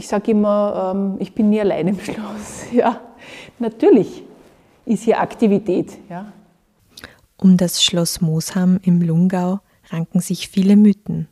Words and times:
ich 0.00 0.08
sage 0.08 0.30
immer, 0.30 0.94
ähm, 0.96 1.16
ich 1.18 1.34
bin 1.34 1.50
nie 1.50 1.60
allein 1.60 1.88
im 1.88 2.00
Schloss. 2.00 2.64
Ja, 2.72 3.00
natürlich 3.58 4.22
ist 4.86 5.02
hier 5.02 5.20
Aktivität. 5.20 5.98
Ja. 6.08 6.32
Um 7.36 7.58
das 7.58 7.84
Schloss 7.84 8.22
Moosham 8.22 8.80
im 8.82 9.02
Lungau 9.02 9.60
ranken 9.90 10.20
sich 10.20 10.48
viele 10.48 10.76
Mythen. 10.76 11.28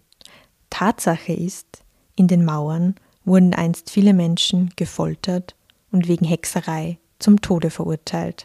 Tatsache 0.69 1.33
ist, 1.33 1.83
in 2.15 2.29
den 2.29 2.45
Mauern 2.45 2.97
wurden 3.25 3.55
einst 3.55 3.89
viele 3.89 4.13
Menschen 4.13 4.71
gefoltert 4.77 5.57
und 5.91 6.07
wegen 6.07 6.27
Hexerei 6.27 6.99
zum 7.19 7.41
Tode 7.41 7.71
verurteilt. 7.71 8.45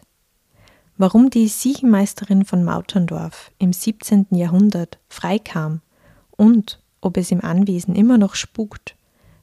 Warum 0.96 1.28
die 1.28 1.48
Siechenmeisterin 1.48 2.46
von 2.46 2.64
Mauterndorf 2.64 3.50
im 3.58 3.74
17. 3.74 4.28
Jahrhundert 4.30 4.98
freikam 5.08 5.82
und 6.30 6.80
ob 7.02 7.18
es 7.18 7.30
im 7.30 7.44
Anwesen 7.44 7.94
immer 7.94 8.16
noch 8.16 8.36
spukt, 8.36 8.96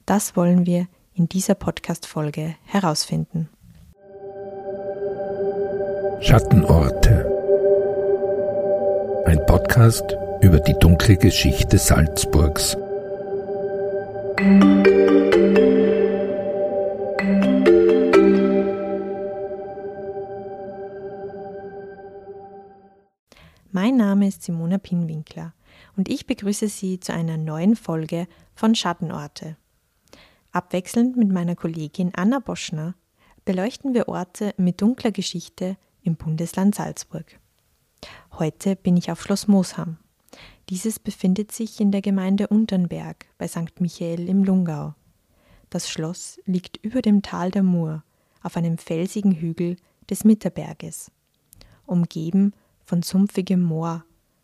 das 0.05 0.36
wollen 0.36 0.65
wir 0.65 0.88
in 1.13 1.27
dieser 1.27 1.55
Podcast-Folge 1.55 2.55
herausfinden. 2.65 3.50
Schattenorte. 6.21 7.25
Ein 9.25 9.45
Podcast 9.45 10.15
über 10.42 10.59
die 10.59 10.73
dunkle 10.79 11.18
Geschichte 11.18 11.78
Salzburgs. 11.78 12.78
Mein 23.71 23.97
Name 23.97 24.28
ist 24.28 24.43
Simona 24.43 24.78
Pinwinkler 24.78 25.54
und 25.95 26.09
ich 26.09 26.25
begrüße 26.25 26.68
Sie 26.68 27.00
zu 27.00 27.14
einer 27.14 27.37
neuen 27.37 27.75
Folge 27.75 28.28
von 28.54 28.75
Schattenorte. 28.75 29.57
Abwechselnd 30.54 31.15
mit 31.15 31.32
meiner 31.32 31.55
Kollegin 31.55 32.11
Anna 32.14 32.39
Boschner 32.39 32.95
beleuchten 33.45 33.94
wir 33.94 34.09
Orte 34.09 34.53
mit 34.58 34.81
dunkler 34.81 35.12
Geschichte 35.12 35.78
im 36.03 36.17
Bundesland 36.17 36.76
Salzburg. 36.76 37.39
Heute 38.34 38.76
bin 38.76 38.98
ich 38.98 39.11
auf 39.11 39.22
Schloss 39.22 39.48
Moosham. 39.48 39.98
Dieses 40.70 41.00
befindet 41.00 41.53
sich 41.53 41.80
in 41.80 41.92
der 41.92 42.02
Gemeinde 42.02 42.50
Unternberg 42.50 43.28
bei 43.38 43.48
St. 43.48 43.80
Michael 43.80 44.28
im 44.28 44.44
Lungau. 44.44 44.94
Das 45.70 45.89
Schloss 45.89 46.38
liegt 46.45 46.76
über 46.83 47.02
dem 47.02 47.22
Tal 47.22 47.52
der 47.52 47.64
Mur 47.64 48.04
auf 48.44 48.58
einem 48.58 48.78
felsigen 48.78 49.31
Hügel 49.31 49.78
des 50.09 50.26
Mitterberges, 50.26 51.11
umgeben 51.86 52.54
von 52.83 53.04
sumpfigem 53.04 53.61
Moor, 53.61 54.04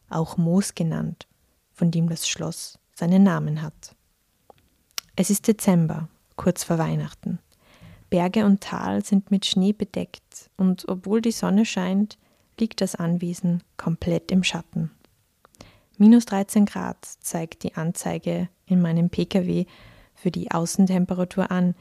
auch 0.09 0.37
Moos 0.37 0.73
genannt, 0.73 1.27
von 1.73 1.91
dem 1.91 2.07
das 2.07 2.29
Schloss 2.29 2.79
seinen 2.93 3.23
Namen 3.23 3.61
hat. 3.61 3.96
Es 5.19 5.31
ist 5.31 5.47
Dezember, 5.47 6.09
kurz 6.35 6.63
vor 6.63 6.77
Weihnachten. 6.77 7.39
Berge 8.11 8.45
und 8.45 8.61
Tal 8.61 9.03
sind 9.03 9.31
mit 9.31 9.47
Schnee 9.47 9.73
bedeckt 9.73 10.51
und 10.57 10.87
obwohl 10.87 11.21
die 11.21 11.31
Sonne 11.31 11.65
scheint, 11.65 12.19
liegt 12.59 12.81
das 12.81 12.93
Anwesen 12.93 13.63
komplett 13.77 14.31
im 14.31 14.43
Schatten. 14.43 14.91
Minus 15.97 16.25
13 16.25 16.67
Grad 16.67 17.03
zeigt 17.19 17.63
die 17.63 17.73
Anzeige 17.73 18.47
in 18.67 18.79
meinem 18.79 19.09
Pkw 19.09 19.65
für 20.13 20.29
die 20.29 20.51
Außentemperatur 20.51 21.49
an. 21.49 21.73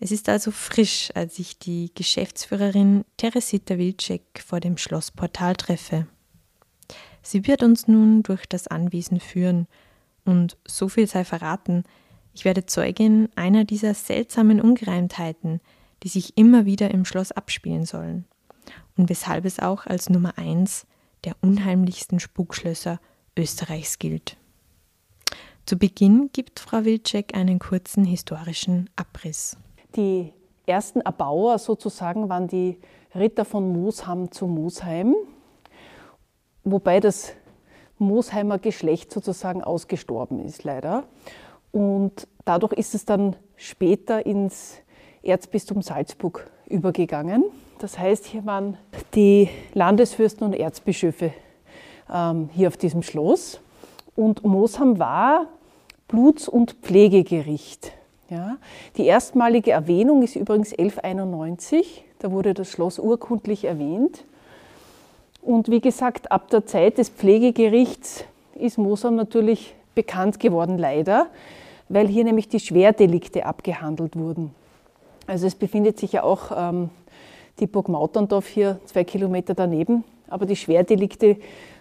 Es 0.00 0.10
ist 0.10 0.28
also 0.28 0.50
frisch, 0.50 1.12
als 1.14 1.38
ich 1.38 1.60
die 1.60 1.92
Geschäftsführerin 1.94 3.04
Teresita 3.16 3.78
Wilczek 3.78 4.42
vor 4.44 4.58
dem 4.58 4.76
Schlossportal 4.76 5.54
treffe. 5.54 6.08
Sie 7.22 7.46
wird 7.46 7.62
uns 7.62 7.86
nun 7.86 8.24
durch 8.24 8.44
das 8.46 8.66
Anwesen 8.66 9.20
führen 9.20 9.68
und 10.24 10.56
so 10.66 10.88
viel 10.88 11.06
sei 11.06 11.24
verraten, 11.24 11.84
ich 12.34 12.44
werde 12.44 12.66
Zeugin 12.66 13.28
einer 13.36 13.64
dieser 13.64 13.94
seltsamen 13.94 14.60
Ungereimtheiten, 14.60 15.60
die 16.02 16.08
sich 16.08 16.36
immer 16.36 16.64
wieder 16.64 16.90
im 16.90 17.04
Schloss 17.04 17.32
abspielen 17.32 17.84
sollen 17.84 18.24
und 18.96 19.08
weshalb 19.08 19.44
es 19.44 19.58
auch 19.58 19.86
als 19.86 20.10
Nummer 20.10 20.38
eins 20.38 20.86
der 21.24 21.36
unheimlichsten 21.40 22.20
Spukschlösser 22.20 23.00
Österreichs 23.36 23.98
gilt. 23.98 24.36
Zu 25.64 25.76
Beginn 25.76 26.30
gibt 26.32 26.58
Frau 26.58 26.84
Wilczek 26.84 27.36
einen 27.36 27.58
kurzen 27.58 28.04
historischen 28.04 28.90
Abriss. 28.96 29.56
Die 29.94 30.32
ersten 30.66 31.00
Erbauer 31.02 31.58
sozusagen 31.58 32.28
waren 32.28 32.48
die 32.48 32.78
Ritter 33.14 33.44
von 33.44 33.72
Moosham 33.72 34.32
zu 34.32 34.46
Moosheim, 34.46 35.14
wobei 36.64 36.98
das 36.98 37.34
Moosheimer 37.98 38.58
Geschlecht 38.58 39.12
sozusagen 39.12 39.62
ausgestorben 39.62 40.40
ist, 40.40 40.64
leider. 40.64 41.04
Und 41.72 42.28
dadurch 42.44 42.74
ist 42.74 42.94
es 42.94 43.04
dann 43.04 43.34
später 43.56 44.24
ins 44.24 44.78
Erzbistum 45.22 45.82
Salzburg 45.82 46.50
übergegangen. 46.68 47.44
Das 47.78 47.98
heißt, 47.98 48.26
hier 48.26 48.46
waren 48.46 48.76
die 49.14 49.48
Landesfürsten 49.74 50.46
und 50.46 50.54
Erzbischöfe 50.54 51.32
ähm, 52.12 52.48
hier 52.52 52.68
auf 52.68 52.76
diesem 52.76 53.02
Schloss. 53.02 53.60
Und 54.14 54.44
Mosham 54.44 54.98
war 54.98 55.46
Bluts- 56.08 56.48
und 56.48 56.72
Pflegegericht. 56.74 57.92
Ja. 58.28 58.56
Die 58.96 59.06
erstmalige 59.06 59.72
Erwähnung 59.72 60.22
ist 60.22 60.36
übrigens 60.36 60.72
1191. 60.72 62.04
Da 62.18 62.30
wurde 62.30 62.54
das 62.54 62.70
Schloss 62.70 62.98
urkundlich 62.98 63.64
erwähnt. 63.64 64.24
Und 65.40 65.68
wie 65.68 65.80
gesagt, 65.80 66.30
ab 66.30 66.48
der 66.50 66.66
Zeit 66.66 66.98
des 66.98 67.08
Pflegegerichts 67.08 68.24
ist 68.54 68.78
Mosham 68.78 69.16
natürlich 69.16 69.74
bekannt 69.94 70.38
geworden, 70.38 70.78
leider 70.78 71.26
weil 71.92 72.08
hier 72.08 72.24
nämlich 72.24 72.48
die 72.48 72.60
Schwerdelikte 72.60 73.44
abgehandelt 73.44 74.16
wurden. 74.16 74.54
Also 75.26 75.46
es 75.46 75.54
befindet 75.54 75.98
sich 75.98 76.12
ja 76.12 76.22
auch 76.22 76.50
ähm, 76.54 76.90
die 77.60 77.66
Burg 77.66 77.88
Mauterndorf 77.88 78.46
hier 78.46 78.80
zwei 78.86 79.04
Kilometer 79.04 79.54
daneben, 79.54 80.02
aber 80.28 80.46
die 80.46 80.56
Schwerdelikte 80.56 81.36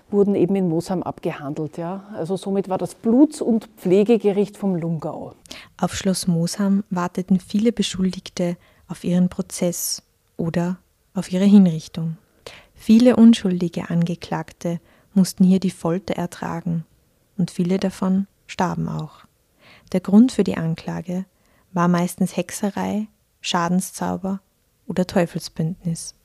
wurden 0.09 0.35
eben 0.35 0.55
in 0.55 0.67
Mosham 0.67 1.01
abgehandelt. 1.01 1.77
Ja. 1.77 2.03
Also 2.13 2.35
somit 2.35 2.67
war 2.67 2.77
das 2.77 2.93
Bluts- 2.93 3.41
und 3.41 3.69
Pflegegericht 3.77 4.57
vom 4.57 4.75
Lungau. 4.75 5.33
Auf 5.79 5.95
Schloss 5.95 6.27
Mosham 6.27 6.83
warteten 6.89 7.39
viele 7.39 7.71
Beschuldigte 7.71 8.57
auf 8.89 9.05
ihren 9.05 9.29
Prozess 9.29 10.03
oder 10.35 10.77
auf 11.13 11.31
ihre 11.31 11.45
Hinrichtung. 11.45 12.17
Viele 12.75 13.15
unschuldige 13.15 13.89
Angeklagte 13.89 14.81
mussten 15.13 15.45
hier 15.45 15.61
die 15.61 15.71
Folter 15.71 16.15
ertragen 16.15 16.83
und 17.37 17.49
viele 17.49 17.77
davon 17.77 18.27
starben 18.47 18.89
auch. 18.89 19.30
Der 19.91 19.99
Grund 19.99 20.31
für 20.31 20.45
die 20.45 20.55
Anklage 20.55 21.25
war 21.73 21.87
meistens 21.89 22.37
Hexerei, 22.37 23.07
Schadenszauber 23.41 24.41
oder 24.87 25.05
Teufelsbündnis. 25.05 26.15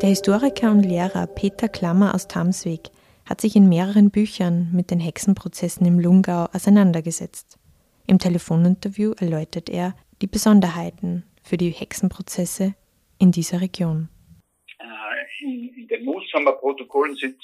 Der 0.00 0.08
Historiker 0.08 0.70
und 0.70 0.82
Lehrer 0.82 1.26
Peter 1.26 1.68
Klammer 1.68 2.14
aus 2.14 2.28
Tamsweg 2.28 2.90
hat 3.26 3.40
sich 3.40 3.54
in 3.56 3.68
mehreren 3.68 4.10
Büchern 4.10 4.70
mit 4.72 4.90
den 4.90 5.00
Hexenprozessen 5.00 5.84
im 5.86 5.98
Lungau 5.98 6.46
auseinandergesetzt. 6.52 7.58
Im 8.06 8.18
Telefoninterview 8.18 9.12
erläutert 9.18 9.68
er 9.68 9.94
die 10.22 10.26
Besonderheiten 10.26 11.24
für 11.42 11.56
die 11.56 11.70
Hexenprozesse 11.70 12.74
in 13.18 13.30
dieser 13.30 13.60
Region. 13.60 14.08
Äh, 14.78 15.44
in 15.44 15.86
den 15.88 16.04
Mooshammer 16.04 16.52
Protokollen 16.52 17.14
sind 17.16 17.36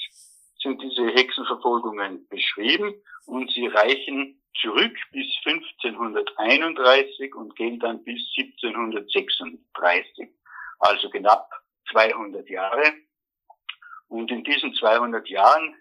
sind 0.61 0.81
diese 0.81 1.07
Hexenverfolgungen 1.07 2.27
beschrieben 2.29 2.93
und 3.25 3.51
sie 3.51 3.67
reichen 3.67 4.41
zurück 4.61 4.95
bis 5.11 5.27
1531 5.45 7.35
und 7.35 7.55
gehen 7.55 7.79
dann 7.79 8.03
bis 8.03 8.21
1736, 8.37 10.29
also 10.79 11.09
knapp 11.09 11.49
200 11.91 12.49
Jahre. 12.49 12.93
Und 14.07 14.31
in 14.31 14.43
diesen 14.43 14.73
200 14.73 15.27
Jahren 15.29 15.75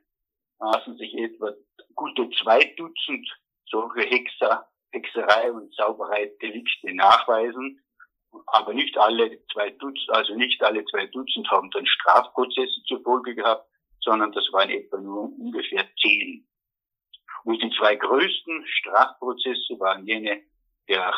lassen 0.59 0.97
sich 0.97 1.15
etwa 1.15 1.53
gute 1.95 2.29
zwei 2.43 2.65
Dutzend 2.77 3.29
solche 3.69 4.09
Hexer, 4.09 4.69
Hexerei 4.91 5.53
und 5.53 5.75
Zauberei-Delikte 5.75 6.95
nachweisen. 6.95 7.83
Aber 8.49 8.75
nicht 8.75 8.97
alle 8.99 9.41
zwei 9.53 9.71
Dutzend, 9.71 10.11
also 10.11 10.35
nicht 10.35 10.63
alle 10.63 10.85
zwei 10.87 11.07
Dutzend 11.07 11.51
haben 11.51 11.71
dann 11.71 11.87
Strafprozesse 11.87 12.83
zur 12.87 13.03
Folge 13.03 13.35
gehabt, 13.35 13.67
sondern 14.07 14.33
das 14.33 14.51
waren 14.53 14.71
etwa 14.71 14.97
nur 14.99 15.25
ungefähr 15.39 15.87
zehn. 16.01 16.47
Und 17.45 17.63
die 17.63 17.71
zwei 17.79 17.97
größten 17.97 18.67
Strafprozesse 18.67 19.79
waren 19.79 20.07
jene 20.07 20.43
der, 20.89 21.13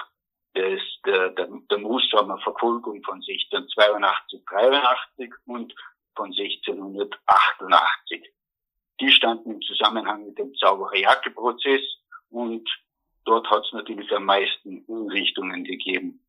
des, 0.56 0.80
der, 1.06 1.28
der, 1.30 1.48
der 1.70 1.78
Mooshammer 1.78 2.38
Verfolgung 2.38 3.00
von 3.04 3.16
1682, 3.16 4.44
83 4.46 5.32
und 5.46 5.72
von 6.16 6.32
1688. 6.32 8.32
Die 9.00 9.12
standen 9.12 9.52
im 9.52 9.60
Zusammenhang 9.60 10.26
mit 10.26 10.38
dem 10.38 10.52
Zauberjacke-Prozess 10.54 11.82
und 12.30 12.68
dort 13.24 13.48
hat 13.48 13.64
es 13.64 13.72
natürlich 13.72 14.10
am 14.12 14.24
meisten 14.24 14.82
Unrichtungen 14.86 15.62
gegeben. 15.64 16.24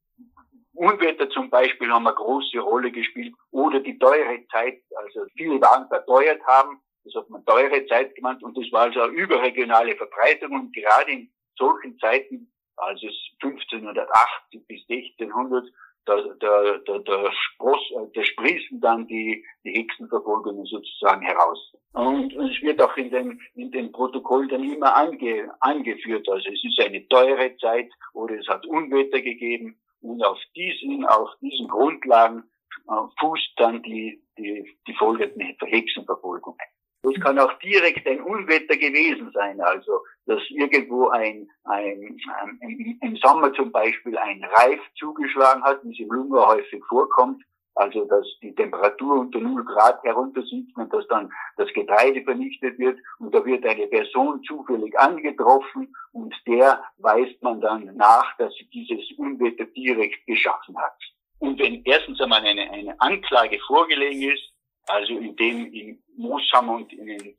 Unwetter 0.80 1.30
zum 1.30 1.50
Beispiel 1.50 1.92
haben 1.92 2.08
eine 2.08 2.16
große 2.16 2.58
Rolle 2.60 2.90
gespielt 2.90 3.36
oder 3.52 3.82
die 3.82 4.00
teure 4.00 4.48
Zeit, 4.50 4.82
also 4.96 5.26
viele 5.36 5.60
Waren 5.60 5.90
verteuert 5.90 6.42
haben. 6.48 6.80
das 7.04 7.16
hat 7.16 7.30
man 7.30 7.44
teure 7.46 7.86
Zeit 7.88 8.16
genannt 8.16 8.42
und 8.44 8.58
das 8.58 8.72
war 8.72 8.84
also 8.84 9.02
eine 9.02 9.12
überregionale 9.12 9.98
Verbreitung 9.98 10.54
und 10.54 10.74
gerade 10.74 11.12
in 11.12 11.30
solchen 11.58 12.00
Zeiten, 12.00 12.50
also 12.78 13.08
1580 13.44 14.68
bis 14.68 14.82
1600, 14.90 15.66
da, 16.06 16.16
da, 16.40 16.78
da, 16.86 16.98
da, 17.00 17.32
spross, 17.34 17.82
da 18.14 18.24
sprießen 18.24 18.80
dann 18.80 19.06
die, 19.08 19.46
die 19.66 19.74
Hexenverfolgungen 19.74 20.66
sozusagen 20.66 21.22
heraus. 21.24 21.74
Und 21.92 22.34
es 22.34 22.62
wird 22.62 22.82
auch 22.82 22.96
in 22.96 23.12
den, 23.12 23.42
in 23.56 23.70
den 23.72 23.92
Protokollen 23.92 24.48
dann 24.48 24.64
immer 24.64 24.96
ange, 24.96 25.52
angeführt. 25.60 26.28
Also 26.30 26.50
es 26.50 26.64
ist 26.64 26.80
eine 26.80 27.06
teure 27.10 27.56
Zeit 27.58 27.92
oder 28.14 28.36
es 28.40 28.48
hat 28.48 28.66
Unwetter 28.66 29.22
gegeben 29.22 29.78
und 30.02 30.24
auf 30.24 30.40
diesen, 30.56 31.06
auf 31.06 31.30
diesen 31.42 31.68
Grundlagen 31.68 32.44
äh, 32.88 32.94
fußt 33.20 33.54
dann 33.58 33.84
die, 33.84 34.22
die, 34.38 34.78
die 34.88 34.94
folgenden 34.96 35.56
Hexenverfolgungen. 35.62 36.60
Das 37.02 37.14
kann 37.22 37.40
auch 37.40 37.54
direkt 37.60 38.06
ein 38.08 38.22
Unwetter 38.22 38.76
gewesen 38.76 39.32
sein, 39.34 39.62
also 39.62 40.04
dass 40.26 40.42
irgendwo 40.50 41.08
ein, 41.08 41.50
ein, 41.64 42.18
ein 42.62 42.98
im 43.02 43.16
Sommer 43.18 43.54
zum 43.54 43.72
Beispiel 43.72 44.18
ein 44.18 44.44
Reif 44.44 44.82
zugeschlagen 44.98 45.64
hat, 45.64 45.82
wie 45.84 45.94
es 45.94 46.00
im 46.00 46.12
Lunga 46.12 46.46
häufig 46.48 46.84
vorkommt, 46.90 47.42
also 47.80 48.04
dass 48.06 48.26
die 48.42 48.54
Temperatur 48.54 49.22
unter 49.22 49.40
0 49.40 49.64
Grad 49.64 50.04
heruntersinkt 50.04 50.76
und 50.76 50.92
dass 50.92 51.08
dann 51.08 51.32
das 51.56 51.72
Getreide 51.74 52.22
vernichtet 52.24 52.78
wird 52.78 53.00
und 53.20 53.34
da 53.34 53.44
wird 53.46 53.66
eine 53.66 53.88
Person 53.88 54.44
zufällig 54.44 55.00
angetroffen 55.00 55.96
und 56.12 56.36
der 56.46 56.84
weist 56.98 57.42
man 57.42 57.62
dann 57.62 57.96
nach, 57.96 58.36
dass 58.38 58.54
sie 58.56 58.70
dieses 58.70 59.10
Unwetter 59.18 59.66
direkt 59.66 60.28
geschaffen 60.28 60.78
hat. 60.78 60.98
Und 61.40 61.58
wenn 61.60 61.82
erstens 61.86 62.20
einmal 62.20 62.46
eine, 62.46 62.70
eine 62.70 63.00
Anklage 63.00 63.58
vorgelegen 63.66 64.24
ist, 64.24 64.44
also 64.88 65.18
in 65.18 65.36
dem 65.38 65.72
in 65.72 66.04
Mooshammer 66.18 66.76
und 66.76 66.92
in 66.92 67.06
den 67.06 67.38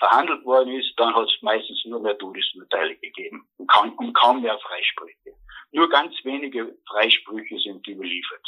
verhandelt 0.00 0.44
worden 0.44 0.74
ist, 0.74 0.92
dann 0.96 1.14
hat 1.14 1.26
es 1.26 1.42
meistens 1.42 1.84
nur 1.84 2.00
mehr 2.00 2.18
Todesurteile 2.18 2.96
gegeben 2.96 3.48
und 3.58 3.68
kaum, 3.68 3.92
und 3.98 4.12
kaum 4.12 4.42
mehr 4.42 4.58
Freisprüche. 4.58 5.34
Nur 5.70 5.88
ganz 5.88 6.14
wenige 6.24 6.76
Freisprüche 6.88 7.58
sind 7.58 7.86
überliefert. 7.86 8.47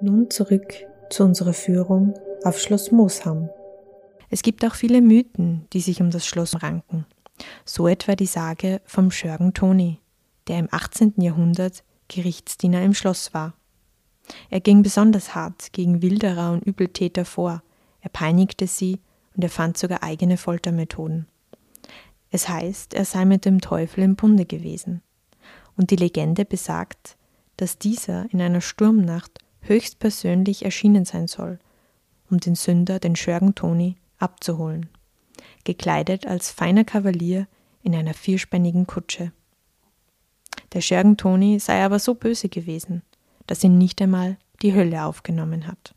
Nun 0.00 0.30
zurück 0.30 0.74
zu 1.10 1.24
unserer 1.24 1.52
Führung 1.52 2.14
auf 2.44 2.60
Schloss 2.60 2.92
Moosham. 2.92 3.50
Es 4.30 4.42
gibt 4.42 4.64
auch 4.64 4.76
viele 4.76 5.02
Mythen, 5.02 5.66
die 5.72 5.80
sich 5.80 6.00
um 6.00 6.10
das 6.10 6.24
Schloss 6.24 6.62
ranken. 6.62 7.04
So 7.64 7.88
etwa 7.88 8.14
die 8.14 8.26
Sage 8.26 8.80
vom 8.84 9.10
Schörgen 9.10 9.54
Toni, 9.54 9.98
der 10.46 10.60
im 10.60 10.68
18. 10.70 11.14
Jahrhundert 11.16 11.82
Gerichtsdiener 12.06 12.82
im 12.84 12.94
Schloss 12.94 13.34
war. 13.34 13.54
Er 14.50 14.60
ging 14.60 14.84
besonders 14.84 15.34
hart 15.34 15.72
gegen 15.72 16.00
Wilderer 16.00 16.52
und 16.52 16.62
Übeltäter 16.62 17.24
vor, 17.24 17.62
er 18.00 18.10
peinigte 18.10 18.68
sie 18.68 19.00
und 19.34 19.42
er 19.42 19.50
fand 19.50 19.78
sogar 19.78 20.04
eigene 20.04 20.36
Foltermethoden. 20.36 21.26
Es 22.30 22.48
heißt, 22.48 22.94
er 22.94 23.04
sei 23.04 23.24
mit 23.24 23.44
dem 23.44 23.60
Teufel 23.60 24.04
im 24.04 24.14
Bunde 24.14 24.44
gewesen. 24.44 25.02
Und 25.76 25.90
die 25.90 25.96
Legende 25.96 26.44
besagt, 26.44 27.16
dass 27.56 27.78
dieser 27.78 28.32
in 28.32 28.40
einer 28.40 28.60
Sturmnacht 28.60 29.40
höchstpersönlich 29.68 30.64
erschienen 30.64 31.04
sein 31.04 31.28
soll, 31.28 31.58
um 32.30 32.38
den 32.38 32.54
Sünder, 32.54 32.98
den 32.98 33.16
Schörgen 33.16 33.54
Toni, 33.54 33.96
abzuholen, 34.18 34.88
gekleidet 35.64 36.26
als 36.26 36.50
feiner 36.50 36.84
Kavalier 36.84 37.46
in 37.82 37.94
einer 37.94 38.14
vierspännigen 38.14 38.86
Kutsche. 38.86 39.32
Der 40.72 40.80
Schörgen 40.80 41.16
Toni 41.16 41.58
sei 41.58 41.82
aber 41.84 41.98
so 41.98 42.14
böse 42.14 42.48
gewesen, 42.48 43.02
dass 43.46 43.64
ihn 43.64 43.78
nicht 43.78 44.02
einmal 44.02 44.36
die 44.62 44.74
Hölle 44.74 45.04
aufgenommen 45.04 45.66
hat. 45.66 45.94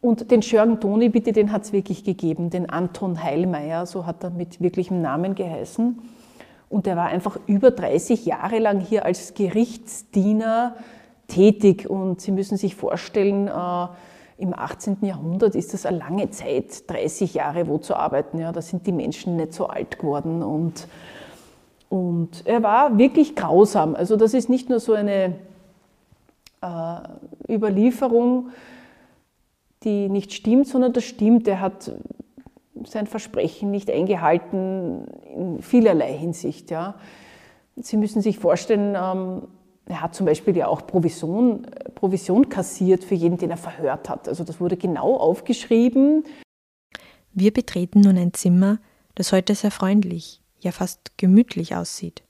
Und 0.00 0.30
den 0.30 0.42
Schörgen 0.42 0.80
Toni, 0.80 1.08
bitte, 1.08 1.32
den 1.32 1.50
hat 1.50 1.64
es 1.64 1.72
wirklich 1.72 2.04
gegeben, 2.04 2.50
den 2.50 2.70
Anton 2.70 3.22
Heilmeier, 3.22 3.84
so 3.84 4.06
hat 4.06 4.22
er 4.22 4.30
mit 4.30 4.60
wirklichem 4.60 5.02
Namen 5.02 5.34
geheißen. 5.34 6.00
Und 6.68 6.86
er 6.86 6.96
war 6.96 7.06
einfach 7.06 7.38
über 7.46 7.70
30 7.70 8.24
Jahre 8.24 8.58
lang 8.58 8.80
hier 8.80 9.04
als 9.04 9.34
Gerichtsdiener 9.34 10.76
tätig. 11.28 11.88
Und 11.88 12.20
Sie 12.20 12.32
müssen 12.32 12.56
sich 12.56 12.74
vorstellen, 12.74 13.46
äh, 13.46 13.86
im 14.38 14.54
18. 14.54 14.98
Jahrhundert 15.02 15.54
ist 15.54 15.74
das 15.74 15.84
eine 15.84 15.98
lange 15.98 16.30
Zeit, 16.30 16.88
30 16.88 17.34
Jahre 17.34 17.66
wo 17.66 17.78
zu 17.78 17.94
arbeiten. 17.94 18.38
Ja, 18.38 18.52
da 18.52 18.62
sind 18.62 18.86
die 18.86 18.92
Menschen 18.92 19.36
nicht 19.36 19.52
so 19.52 19.66
alt 19.66 19.98
geworden. 19.98 20.42
Und, 20.42 20.86
und 21.88 22.46
er 22.46 22.62
war 22.62 22.98
wirklich 22.98 23.34
grausam. 23.34 23.94
Also 23.94 24.16
das 24.16 24.34
ist 24.34 24.48
nicht 24.48 24.68
nur 24.68 24.78
so 24.78 24.92
eine 24.92 25.34
äh, 26.60 27.52
Überlieferung, 27.52 28.50
die 29.82 30.08
nicht 30.08 30.32
stimmt, 30.32 30.68
sondern 30.68 30.92
das 30.92 31.04
stimmt. 31.04 31.48
Er 31.48 31.60
hat 31.60 31.92
sein 32.84 33.08
Versprechen 33.08 33.72
nicht 33.72 33.90
eingehalten 33.90 35.06
in 35.34 35.62
vielerlei 35.62 36.12
Hinsicht. 36.12 36.70
Ja. 36.70 36.94
Sie 37.74 37.96
müssen 37.96 38.22
sich 38.22 38.38
vorstellen, 38.38 38.96
ähm, 38.96 39.42
er 39.88 40.02
hat 40.02 40.14
zum 40.14 40.26
Beispiel 40.26 40.56
ja 40.56 40.68
auch 40.68 40.86
Provision, 40.86 41.66
Provision 41.94 42.48
kassiert 42.48 43.04
für 43.04 43.14
jeden, 43.14 43.38
den 43.38 43.50
er 43.50 43.56
verhört 43.56 44.08
hat. 44.08 44.28
Also 44.28 44.44
das 44.44 44.60
wurde 44.60 44.76
genau 44.76 45.16
aufgeschrieben. 45.16 46.24
Wir 47.32 47.52
betreten 47.52 48.00
nun 48.00 48.18
ein 48.18 48.34
Zimmer, 48.34 48.78
das 49.14 49.32
heute 49.32 49.54
sehr 49.54 49.70
freundlich, 49.70 50.42
ja 50.60 50.72
fast 50.72 51.16
gemütlich 51.16 51.74
aussieht. 51.74 52.22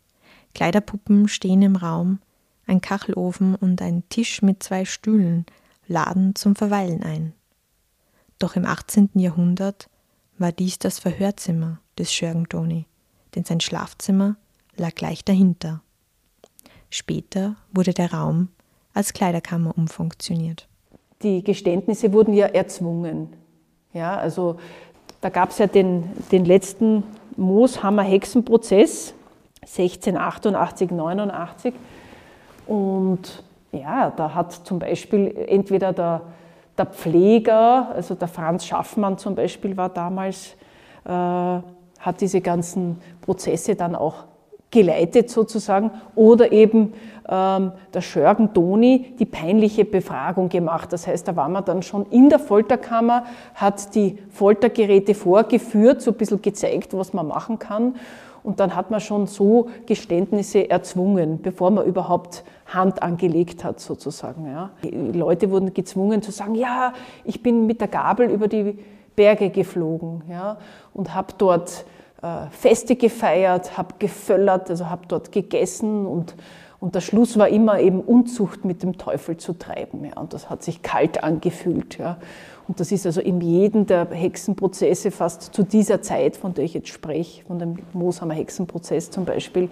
Kleiderpuppen 0.55 1.29
stehen 1.29 1.63
im 1.63 1.77
Raum, 1.77 2.21
ein 2.67 2.81
Kachelofen 2.81 3.55
und 3.55 3.83
ein 3.83 4.05
Tisch 4.09 4.43
mit 4.43 4.63
zwei 4.63 4.85
Stühlen 4.85 5.47
laden 5.87 6.35
zum 6.35 6.55
Verweilen 6.55 7.03
ein. 7.03 7.33
Doch 8.39 8.55
im 8.57 8.67
18. 8.67 9.11
Jahrhundert 9.15 9.89
war 10.37 10.53
dies 10.53 10.79
das 10.79 10.99
Verhörzimmer 10.99 11.81
des 11.99 12.13
Schörgentoni, 12.13 12.87
denn 13.35 13.45
sein 13.45 13.61
Schlafzimmer 13.61 14.37
lag 14.77 14.95
gleich 14.95 15.25
dahinter. 15.25 15.83
Später 16.91 17.57
wurde 17.73 17.93
der 17.93 18.13
Raum 18.13 18.49
als 18.95 19.13
Kleiderkammer 19.13 19.77
umfunktioniert. 19.77 20.69
Die 21.23 21.43
Geständnisse 21.43 22.13
wurden 22.13 22.33
ja 22.33 22.47
erzwungen. 22.47 23.33
Ja, 23.93 24.17
also 24.17 24.57
da 25.21 25.29
gab 25.29 25.51
es 25.51 25.59
ja 25.59 25.67
den, 25.67 26.05
den 26.31 26.45
letzten 26.45 27.03
Mooshammer-Hexenprozess 27.37 29.15
1688, 29.63 30.91
89 30.91 31.75
und 32.67 33.43
ja, 33.73 34.11
da 34.11 34.35
hat 34.35 34.53
zum 34.53 34.79
Beispiel 34.79 35.35
entweder 35.49 35.93
der, 35.93 36.23
der 36.77 36.87
Pfleger, 36.87 37.91
also 37.95 38.15
der 38.15 38.29
Franz 38.29 38.65
Schaffmann 38.65 39.19
zum 39.19 39.35
Beispiel 39.35 39.77
war 39.77 39.89
damals, 39.89 40.55
äh, 41.05 41.11
hat 41.11 42.21
diese 42.21 42.41
ganzen 42.41 43.01
Prozesse 43.21 43.75
dann 43.75 43.95
auch 43.95 44.25
geleitet 44.71 45.31
sozusagen, 45.31 45.91
oder 46.15 46.53
eben 46.53 46.93
ähm, 47.29 47.73
der 47.93 48.01
Schörgen 48.01 48.53
Toni 48.53 49.15
die 49.19 49.25
peinliche 49.25 49.85
Befragung 49.85 50.49
gemacht. 50.49 50.93
Das 50.93 51.07
heißt, 51.07 51.29
da 51.29 51.37
war 51.37 51.49
man 51.49 51.65
dann 51.65 51.83
schon 51.83 52.07
in 52.11 52.29
der 52.29 52.39
Folterkammer, 52.39 53.25
hat 53.55 53.95
die 53.95 54.19
Foltergeräte 54.31 55.15
vorgeführt, 55.15 56.03
so 56.03 56.11
ein 56.11 56.17
bisschen 56.17 56.43
gezeigt, 56.43 56.95
was 56.95 57.13
man 57.13 57.27
machen 57.27 57.59
kann. 57.59 57.97
Und 58.43 58.61
dann 58.61 58.75
hat 58.77 58.91
man 58.91 59.01
schon 59.01 59.27
so 59.27 59.69
Geständnisse 59.87 60.71
erzwungen, 60.71 61.41
bevor 61.43 61.71
man 61.71 61.85
überhaupt 61.85 62.45
Hand 62.67 63.03
angelegt 63.03 63.65
hat, 63.65 63.81
sozusagen. 63.81 64.47
Ja. 64.47 64.71
Die 64.83 65.19
Leute 65.19 65.51
wurden 65.51 65.75
gezwungen 65.75 66.23
zu 66.23 66.31
sagen, 66.31 66.55
ja, 66.55 66.93
ich 67.25 67.43
bin 67.43 67.67
mit 67.67 67.81
der 67.81 67.89
Gabel 67.89 68.31
über 68.31 68.49
die 68.49 68.79
Berge 69.17 69.51
geflogen 69.51 70.23
ja, 70.31 70.59
und 70.95 71.15
habe 71.15 71.35
dort 71.37 71.85
Feste 72.51 72.97
gefeiert, 72.97 73.79
habe 73.79 73.95
geföllert, 74.01 74.71
also 74.71 74.91
habe 74.91 75.03
dort 75.07 75.31
gegessen 75.31 76.05
und, 76.05 76.35
und 76.81 76.97
der 76.97 77.01
Schluss 77.01 77.39
war 77.39 77.49
immer 77.49 77.79
eben 77.79 78.01
Unzucht 78.01 78.65
mit 78.65 78.83
dem 78.83 78.99
Teufel 78.99 79.37
zu 79.37 79.53
treiben. 79.53 80.05
Ja, 80.05 80.21
und 80.21 80.33
das 80.33 80.51
hat 80.51 80.65
sich 80.65 80.83
kalt 80.83 81.23
angefühlt. 81.23 81.97
Ja. 81.99 82.19
Und 82.67 82.81
das 82.81 82.91
ist 82.91 83.07
also 83.07 83.21
in 83.21 83.41
jedem 83.41 83.87
der 83.87 84.09
Hexenprozesse 84.11 85.13
fast 85.13 85.55
zu 85.55 85.63
dieser 85.63 86.03
Zeit, 86.03 86.37
von 86.37 86.55
der 86.55 86.65
ich 86.65 86.75
jetzt 86.75 86.89
spreche, 86.89 87.45
von 87.45 87.61
dem 87.61 87.77
Mooshammer 87.93 88.35
Hexenprozess 88.35 89.13
zum 89.13 89.25
Beispiel, 89.25 89.71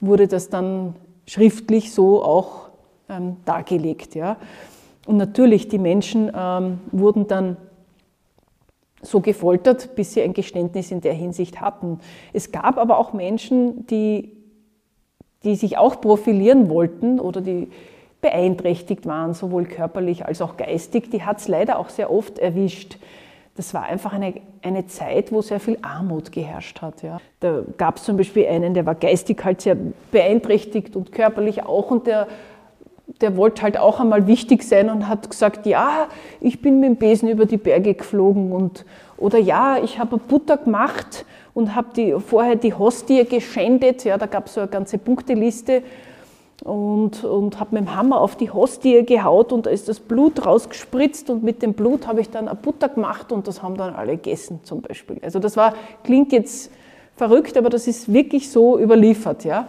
wurde 0.00 0.26
das 0.26 0.48
dann 0.48 0.96
schriftlich 1.26 1.92
so 1.92 2.22
auch 2.24 2.68
ähm, 3.08 3.36
dargelegt. 3.44 4.16
Ja. 4.16 4.38
Und 5.06 5.18
natürlich, 5.18 5.68
die 5.68 5.78
Menschen 5.78 6.32
ähm, 6.34 6.80
wurden 6.90 7.28
dann 7.28 7.56
so 9.04 9.20
gefoltert, 9.20 9.94
bis 9.94 10.14
sie 10.14 10.22
ein 10.22 10.32
Geständnis 10.32 10.90
in 10.90 11.00
der 11.00 11.14
Hinsicht 11.14 11.60
hatten. 11.60 12.00
Es 12.32 12.52
gab 12.52 12.78
aber 12.78 12.98
auch 12.98 13.12
Menschen, 13.12 13.86
die, 13.86 14.32
die 15.44 15.56
sich 15.56 15.78
auch 15.78 16.00
profilieren 16.00 16.68
wollten 16.68 17.20
oder 17.20 17.40
die 17.40 17.68
beeinträchtigt 18.20 19.04
waren, 19.04 19.34
sowohl 19.34 19.66
körperlich 19.66 20.24
als 20.24 20.40
auch 20.40 20.56
geistig, 20.56 21.10
die 21.10 21.22
hat 21.22 21.40
es 21.40 21.48
leider 21.48 21.78
auch 21.78 21.90
sehr 21.90 22.10
oft 22.10 22.38
erwischt. 22.38 22.96
Das 23.54 23.74
war 23.74 23.84
einfach 23.84 24.14
eine, 24.14 24.34
eine 24.62 24.86
Zeit, 24.86 25.30
wo 25.30 25.42
sehr 25.42 25.60
viel 25.60 25.78
Armut 25.82 26.32
geherrscht 26.32 26.80
hat. 26.80 27.02
Ja. 27.02 27.20
Da 27.40 27.62
gab 27.76 27.98
es 27.98 28.04
zum 28.04 28.16
Beispiel 28.16 28.46
einen, 28.46 28.72
der 28.72 28.86
war 28.86 28.94
geistig 28.94 29.44
halt 29.44 29.60
sehr 29.60 29.76
beeinträchtigt 30.10 30.96
und 30.96 31.12
körperlich 31.12 31.64
auch 31.64 31.90
und 31.90 32.06
der 32.06 32.26
der 33.06 33.36
wollte 33.36 33.62
halt 33.62 33.78
auch 33.78 34.00
einmal 34.00 34.26
wichtig 34.26 34.62
sein 34.64 34.90
und 34.90 35.08
hat 35.08 35.30
gesagt, 35.30 35.66
ja, 35.66 36.08
ich 36.40 36.62
bin 36.62 36.80
mit 36.80 36.88
dem 36.88 36.96
Besen 36.96 37.28
über 37.28 37.46
die 37.46 37.58
Berge 37.58 37.94
geflogen 37.94 38.52
und 38.52 38.84
oder 39.16 39.38
ja, 39.38 39.78
ich 39.82 39.98
habe 39.98 40.18
Butter 40.18 40.56
gemacht 40.56 41.24
und 41.52 41.74
habe 41.74 41.88
die, 41.94 42.14
vorher 42.18 42.56
die 42.56 42.74
Hostie 42.74 43.24
geschändet, 43.24 44.04
ja, 44.04 44.18
da 44.18 44.26
gab 44.26 44.46
es 44.46 44.54
so 44.54 44.60
eine 44.60 44.68
ganze 44.68 44.98
Punkteliste 44.98 45.82
und, 46.64 47.22
und 47.24 47.60
habe 47.60 47.76
mit 47.76 47.86
dem 47.86 47.94
Hammer 47.94 48.20
auf 48.20 48.36
die 48.36 48.50
Hostie 48.50 49.04
gehaut 49.04 49.52
und 49.52 49.66
da 49.66 49.70
ist 49.70 49.88
das 49.88 50.00
Blut 50.00 50.44
rausgespritzt 50.44 51.30
und 51.30 51.42
mit 51.42 51.62
dem 51.62 51.74
Blut 51.74 52.06
habe 52.06 52.20
ich 52.20 52.30
dann 52.30 52.48
eine 52.48 52.56
Butter 52.56 52.88
gemacht 52.88 53.32
und 53.32 53.46
das 53.46 53.62
haben 53.62 53.76
dann 53.76 53.94
alle 53.94 54.16
gegessen 54.16 54.60
zum 54.64 54.80
Beispiel. 54.80 55.18
Also 55.22 55.38
das 55.38 55.56
war, 55.56 55.74
klingt 56.02 56.32
jetzt 56.32 56.70
verrückt, 57.16 57.56
aber 57.56 57.70
das 57.70 57.86
ist 57.86 58.12
wirklich 58.12 58.50
so 58.50 58.78
überliefert, 58.78 59.44
ja. 59.44 59.68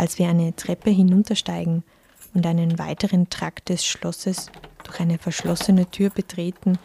Als 0.00 0.18
wir 0.18 0.30
eine 0.30 0.56
Treppe 0.56 0.88
hinuntersteigen 0.88 1.84
und 2.32 2.46
einen 2.46 2.78
weiteren 2.78 3.28
Trakt 3.28 3.68
des 3.68 3.84
Schlosses 3.84 4.50
durch 4.82 4.98
eine 4.98 5.18
verschlossene 5.18 5.90
Tür 5.90 6.08
betreten, 6.08 6.78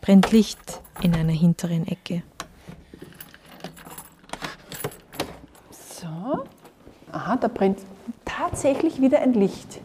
brennt 0.00 0.32
Licht 0.32 0.80
in 1.02 1.14
einer 1.14 1.34
hinteren 1.34 1.86
Ecke. 1.86 2.22
So. 5.70 6.46
Aha, 7.12 7.36
da 7.36 7.48
brennt 7.48 7.80
tatsächlich 8.24 8.98
wieder 8.98 9.20
ein 9.20 9.34
Licht. 9.34 9.78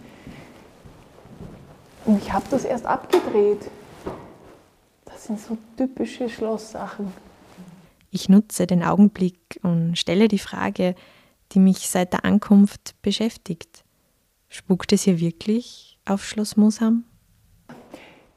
Und 2.06 2.24
ich 2.24 2.32
habe 2.32 2.46
das 2.50 2.64
erst 2.64 2.86
abgedreht. 2.86 3.70
Das 5.04 5.26
sind 5.26 5.38
so 5.38 5.58
typische 5.76 6.30
Schlosssachen. 6.30 7.12
Ich 8.10 8.30
nutze 8.30 8.68
den 8.68 8.84
Augenblick 8.84 9.60
und 9.64 9.98
stelle 9.98 10.30
die 10.30 10.40
Frage, 10.40 10.96
die 11.52 11.60
mich 11.60 11.90
seit 11.90 12.14
der 12.14 12.26
Ankunft 12.26 12.96
beschäftigt. 13.02 13.84
Spukt 14.48 14.94
es 14.94 15.04
hier 15.04 15.20
wirklich 15.20 16.00
auf 16.06 16.24
Schloss 16.24 16.58
Mosham? 16.58 17.04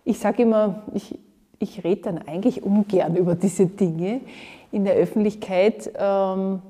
Ich 0.04 0.18
sage 0.18 0.42
immer, 0.42 0.82
ich, 0.94 1.18
ich 1.58 1.84
rede 1.84 2.02
dann 2.02 2.18
eigentlich 2.18 2.62
ungern 2.62 3.16
über 3.16 3.34
diese 3.34 3.66
Dinge 3.66 4.20
in 4.72 4.84
der 4.84 4.94
Öffentlichkeit, 4.94 5.90
ähm, 5.96 6.60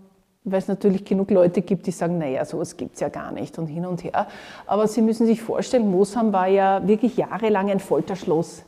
weil 0.44 0.58
es 0.58 0.68
natürlich 0.68 1.04
genug 1.04 1.30
Leute 1.30 1.62
gibt, 1.62 1.86
die 1.86 1.92
sagen, 1.92 2.18
naja, 2.18 2.44
sowas 2.44 2.76
gibt 2.76 2.94
es 2.94 3.00
ja 3.00 3.08
gar 3.08 3.30
nicht 3.32 3.58
und 3.58 3.68
hin 3.68 3.86
und 3.86 4.02
her. 4.02 4.26
Aber 4.66 4.88
Sie 4.88 5.00
müssen 5.00 5.26
sich 5.26 5.40
vorstellen, 5.40 5.90
Mosham 5.90 6.32
war 6.32 6.48
ja 6.48 6.86
wirklich 6.86 7.16
jahrelang 7.16 7.70
ein 7.70 7.80
Folterschloss. 7.80 8.64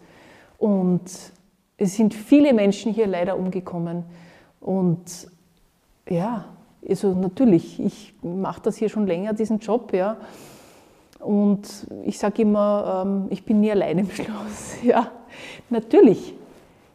Und 0.58 1.02
es 1.76 1.96
sind 1.96 2.14
viele 2.14 2.54
Menschen 2.54 2.92
hier 2.92 3.08
leider 3.08 3.36
umgekommen. 3.36 4.04
Und 4.60 5.28
ja, 6.08 6.46
also 6.88 7.14
natürlich, 7.14 7.80
ich 7.80 8.14
mache 8.22 8.60
das 8.62 8.76
hier 8.76 8.88
schon 8.88 9.06
länger, 9.06 9.32
diesen 9.32 9.58
Job, 9.58 9.92
ja. 9.92 10.16
Und 11.18 11.86
ich 12.04 12.18
sage 12.18 12.42
immer, 12.42 13.04
ähm, 13.06 13.26
ich 13.30 13.44
bin 13.44 13.60
nie 13.60 13.70
allein 13.70 13.98
im 13.98 14.10
Schloss. 14.10 14.82
Ja, 14.82 15.10
natürlich 15.70 16.34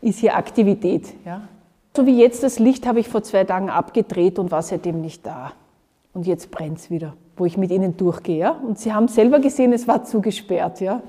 ist 0.01 0.19
hier 0.19 0.35
Aktivität. 0.35 1.13
Ja. 1.25 1.41
So 1.95 2.05
wie 2.05 2.19
jetzt 2.19 2.43
das 2.43 2.59
Licht 2.59 2.85
habe 2.85 2.99
ich 2.99 3.09
vor 3.09 3.23
zwei 3.23 3.43
Tagen 3.43 3.69
abgedreht 3.69 4.37
und 4.37 4.51
war 4.51 4.61
seitdem 4.61 5.01
nicht 5.01 5.25
da. 5.25 5.53
Und 6.13 6.27
jetzt 6.27 6.51
brennt 6.51 6.77
es 6.77 6.89
wieder, 6.89 7.13
wo 7.35 7.45
ich 7.45 7.57
mit 7.57 7.71
ihnen 7.71 7.97
durchgehe. 7.97 8.37
Ja. 8.37 8.51
Und 8.51 8.79
sie 8.79 8.93
haben 8.93 9.07
selber 9.07 9.39
gesehen, 9.39 9.73
es 9.73 9.87
war 9.87 10.03
zugesperrt. 10.03 10.81
Ja. 10.81 11.01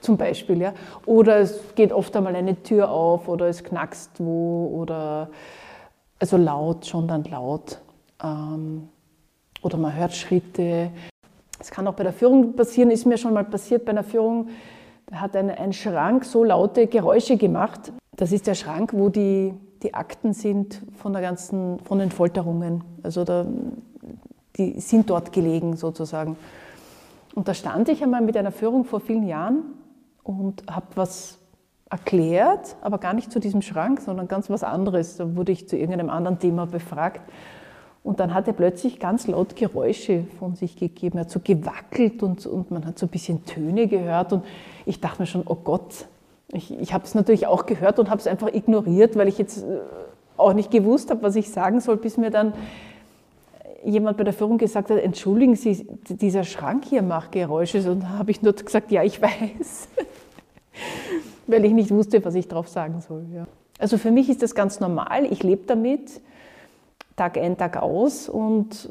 Zum 0.00 0.16
Beispiel. 0.16 0.60
Ja. 0.60 0.72
Oder 1.06 1.38
es 1.38 1.60
geht 1.76 1.92
oft 1.92 2.14
einmal 2.16 2.34
eine 2.34 2.60
Tür 2.62 2.90
auf 2.90 3.28
oder 3.28 3.46
es 3.46 3.62
knackst 3.62 4.10
wo 4.18 4.72
oder 4.74 5.30
also 6.18 6.36
laut, 6.36 6.86
schon 6.86 7.08
dann 7.08 7.24
laut. 7.24 7.80
Ähm, 8.22 8.88
oder 9.62 9.78
man 9.78 9.94
hört 9.94 10.14
Schritte. 10.14 10.90
Es 11.58 11.70
kann 11.70 11.86
auch 11.86 11.94
bei 11.94 12.02
der 12.02 12.12
Führung 12.12 12.54
passieren, 12.54 12.90
ist 12.90 13.06
mir 13.06 13.18
schon 13.18 13.34
mal 13.34 13.44
passiert 13.44 13.84
bei 13.84 13.90
einer 13.90 14.04
Führung, 14.04 14.48
da 15.06 15.20
hat 15.20 15.36
ein, 15.36 15.50
ein 15.50 15.72
Schrank 15.72 16.24
so 16.24 16.42
laute 16.42 16.86
Geräusche 16.86 17.36
gemacht. 17.36 17.92
Das 18.16 18.32
ist 18.32 18.46
der 18.46 18.54
Schrank, 18.54 18.92
wo 18.94 19.08
die, 19.08 19.54
die 19.82 19.94
Akten 19.94 20.32
sind 20.32 20.80
von, 20.96 21.12
der 21.12 21.22
ganzen, 21.22 21.78
von 21.80 21.98
den 21.98 22.10
Folterungen. 22.10 22.82
Also 23.02 23.24
da, 23.24 23.46
die 24.56 24.80
sind 24.80 25.10
dort 25.10 25.32
gelegen 25.32 25.76
sozusagen. 25.76 26.36
Und 27.34 27.48
da 27.48 27.54
stand 27.54 27.88
ich 27.88 28.02
einmal 28.02 28.22
mit 28.22 28.36
einer 28.36 28.52
Führung 28.52 28.84
vor 28.84 29.00
vielen 29.00 29.26
Jahren 29.26 29.62
und 30.22 30.64
habe 30.70 30.86
was 30.94 31.38
erklärt, 31.90 32.76
aber 32.80 32.98
gar 32.98 33.12
nicht 33.12 33.30
zu 33.30 33.38
diesem 33.38 33.60
Schrank, 33.62 34.00
sondern 34.00 34.28
ganz 34.28 34.48
was 34.50 34.64
anderes. 34.64 35.18
Da 35.18 35.36
wurde 35.36 35.52
ich 35.52 35.68
zu 35.68 35.76
irgendeinem 35.76 36.10
anderen 36.10 36.38
Thema 36.38 36.66
befragt. 36.66 37.20
Und 38.04 38.18
dann 38.18 38.34
hat 38.34 38.48
er 38.48 38.52
plötzlich 38.52 38.98
ganz 38.98 39.28
laut 39.28 39.54
Geräusche 39.54 40.24
von 40.38 40.56
sich 40.56 40.76
gegeben. 40.76 41.18
Er 41.18 41.22
hat 41.22 41.30
so 41.30 41.40
gewackelt 41.42 42.22
und, 42.22 42.44
und 42.46 42.70
man 42.72 42.84
hat 42.84 42.98
so 42.98 43.06
ein 43.06 43.10
bisschen 43.10 43.44
Töne 43.44 43.86
gehört. 43.86 44.32
Und 44.32 44.44
ich 44.86 45.00
dachte 45.00 45.22
mir 45.22 45.26
schon, 45.26 45.42
oh 45.46 45.54
Gott, 45.54 46.06
ich, 46.52 46.78
ich 46.80 46.92
habe 46.92 47.04
es 47.04 47.14
natürlich 47.14 47.46
auch 47.46 47.64
gehört 47.64 47.98
und 48.00 48.10
habe 48.10 48.20
es 48.20 48.26
einfach 48.26 48.52
ignoriert, 48.52 49.16
weil 49.16 49.28
ich 49.28 49.38
jetzt 49.38 49.62
äh, 49.62 49.78
auch 50.36 50.52
nicht 50.52 50.70
gewusst 50.72 51.10
habe, 51.10 51.22
was 51.22 51.36
ich 51.36 51.50
sagen 51.50 51.80
soll, 51.80 51.96
bis 51.96 52.16
mir 52.16 52.30
dann 52.30 52.54
jemand 53.84 54.16
bei 54.16 54.24
der 54.24 54.32
Führung 54.32 54.58
gesagt 54.58 54.90
hat, 54.90 54.98
entschuldigen 54.98 55.54
Sie, 55.54 55.86
dieser 56.08 56.44
Schrank 56.44 56.84
hier 56.84 57.02
macht 57.02 57.32
Geräusche. 57.32 57.88
Und 57.90 58.02
da 58.02 58.08
habe 58.10 58.32
ich 58.32 58.42
nur 58.42 58.52
gesagt, 58.52 58.90
ja, 58.90 59.04
ich 59.04 59.22
weiß, 59.22 59.88
weil 61.46 61.64
ich 61.64 61.72
nicht 61.72 61.90
wusste, 61.92 62.24
was 62.24 62.34
ich 62.34 62.48
darauf 62.48 62.68
sagen 62.68 63.00
soll. 63.00 63.24
Ja. 63.32 63.46
Also 63.78 63.96
für 63.96 64.10
mich 64.10 64.28
ist 64.28 64.42
das 64.42 64.56
ganz 64.56 64.80
normal, 64.80 65.26
ich 65.30 65.42
lebe 65.44 65.62
damit. 65.66 66.20
Tag 67.16 67.36
ein, 67.36 67.56
Tag 67.56 67.76
aus 67.76 68.28
und 68.28 68.90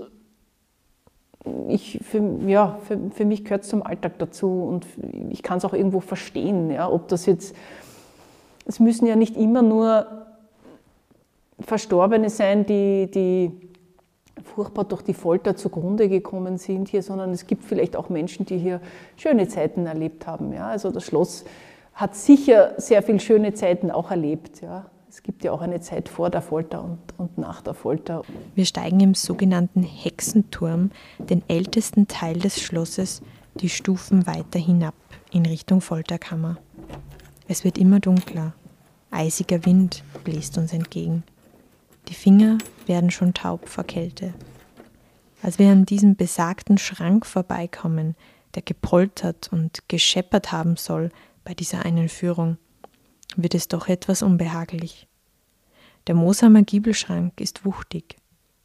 ich, 1.67 1.99
für, 2.03 2.21
ja, 2.47 2.77
für, 2.83 2.99
für 3.11 3.25
mich 3.25 3.43
gehört 3.43 3.63
es 3.63 3.69
zum 3.69 3.81
Alltag 3.83 4.19
dazu 4.19 4.63
und 4.63 4.85
ich 5.29 5.41
kann 5.41 5.57
es 5.57 5.65
auch 5.65 5.73
irgendwo 5.73 5.99
verstehen, 5.99 6.69
ja, 6.69 6.89
ob 6.89 7.07
das 7.07 7.25
jetzt, 7.25 7.55
es 8.65 8.79
müssen 8.79 9.07
ja 9.07 9.15
nicht 9.15 9.35
immer 9.35 9.61
nur 9.61 10.05
Verstorbene 11.59 12.29
sein, 12.29 12.65
die, 12.65 13.09
die 13.09 13.51
furchtbar 14.43 14.85
durch 14.85 15.01
die 15.01 15.13
Folter 15.13 15.55
zugrunde 15.55 16.09
gekommen 16.09 16.57
sind 16.57 16.89
hier, 16.89 17.03
sondern 17.03 17.31
es 17.31 17.47
gibt 17.47 17.63
vielleicht 17.63 17.95
auch 17.95 18.09
Menschen, 18.09 18.45
die 18.45 18.57
hier 18.57 18.81
schöne 19.15 19.47
Zeiten 19.47 19.85
erlebt 19.85 20.27
haben. 20.27 20.53
Ja. 20.53 20.67
Also 20.67 20.91
das 20.91 21.03
Schloss 21.03 21.45
hat 21.93 22.15
sicher 22.15 22.73
sehr 22.77 23.03
viele 23.03 23.19
schöne 23.19 23.53
Zeiten 23.53 23.91
auch 23.91 24.11
erlebt. 24.11 24.61
Ja. 24.61 24.85
Es 25.13 25.23
gibt 25.23 25.43
ja 25.43 25.51
auch 25.51 25.59
eine 25.59 25.81
Zeit 25.81 26.07
vor 26.07 26.29
der 26.29 26.41
Folter 26.41 26.81
und, 26.81 26.97
und 27.17 27.37
nach 27.37 27.59
der 27.59 27.73
Folter. 27.73 28.21
Wir 28.55 28.65
steigen 28.65 29.01
im 29.01 29.13
sogenannten 29.13 29.83
Hexenturm, 29.83 30.89
den 31.17 31.43
ältesten 31.49 32.07
Teil 32.07 32.39
des 32.39 32.61
Schlosses, 32.61 33.21
die 33.55 33.67
Stufen 33.67 34.25
weiter 34.25 34.57
hinab 34.57 34.93
in 35.29 35.45
Richtung 35.45 35.81
Folterkammer. 35.81 36.59
Es 37.49 37.65
wird 37.65 37.77
immer 37.77 37.99
dunkler. 37.99 38.53
Eisiger 39.11 39.65
Wind 39.65 40.01
bläst 40.23 40.57
uns 40.57 40.71
entgegen. 40.71 41.23
Die 42.07 42.13
Finger 42.13 42.59
werden 42.85 43.11
schon 43.11 43.33
taub 43.33 43.67
vor 43.67 43.83
Kälte. 43.83 44.33
Als 45.43 45.59
wir 45.59 45.71
an 45.71 45.83
diesem 45.83 46.15
besagten 46.15 46.77
Schrank 46.77 47.25
vorbeikommen, 47.25 48.15
der 48.55 48.61
gepoltert 48.61 49.49
und 49.51 49.89
gescheppert 49.89 50.53
haben 50.53 50.77
soll 50.77 51.11
bei 51.43 51.53
dieser 51.53 51.83
einen 51.83 52.07
Führung, 52.07 52.55
wird 53.37 53.55
es 53.55 53.67
doch 53.67 53.87
etwas 53.87 54.21
unbehaglich. 54.21 55.07
Der 56.07 56.15
Mooshammer 56.15 56.63
Giebelschrank 56.63 57.39
ist 57.39 57.65
wuchtig, 57.65 58.17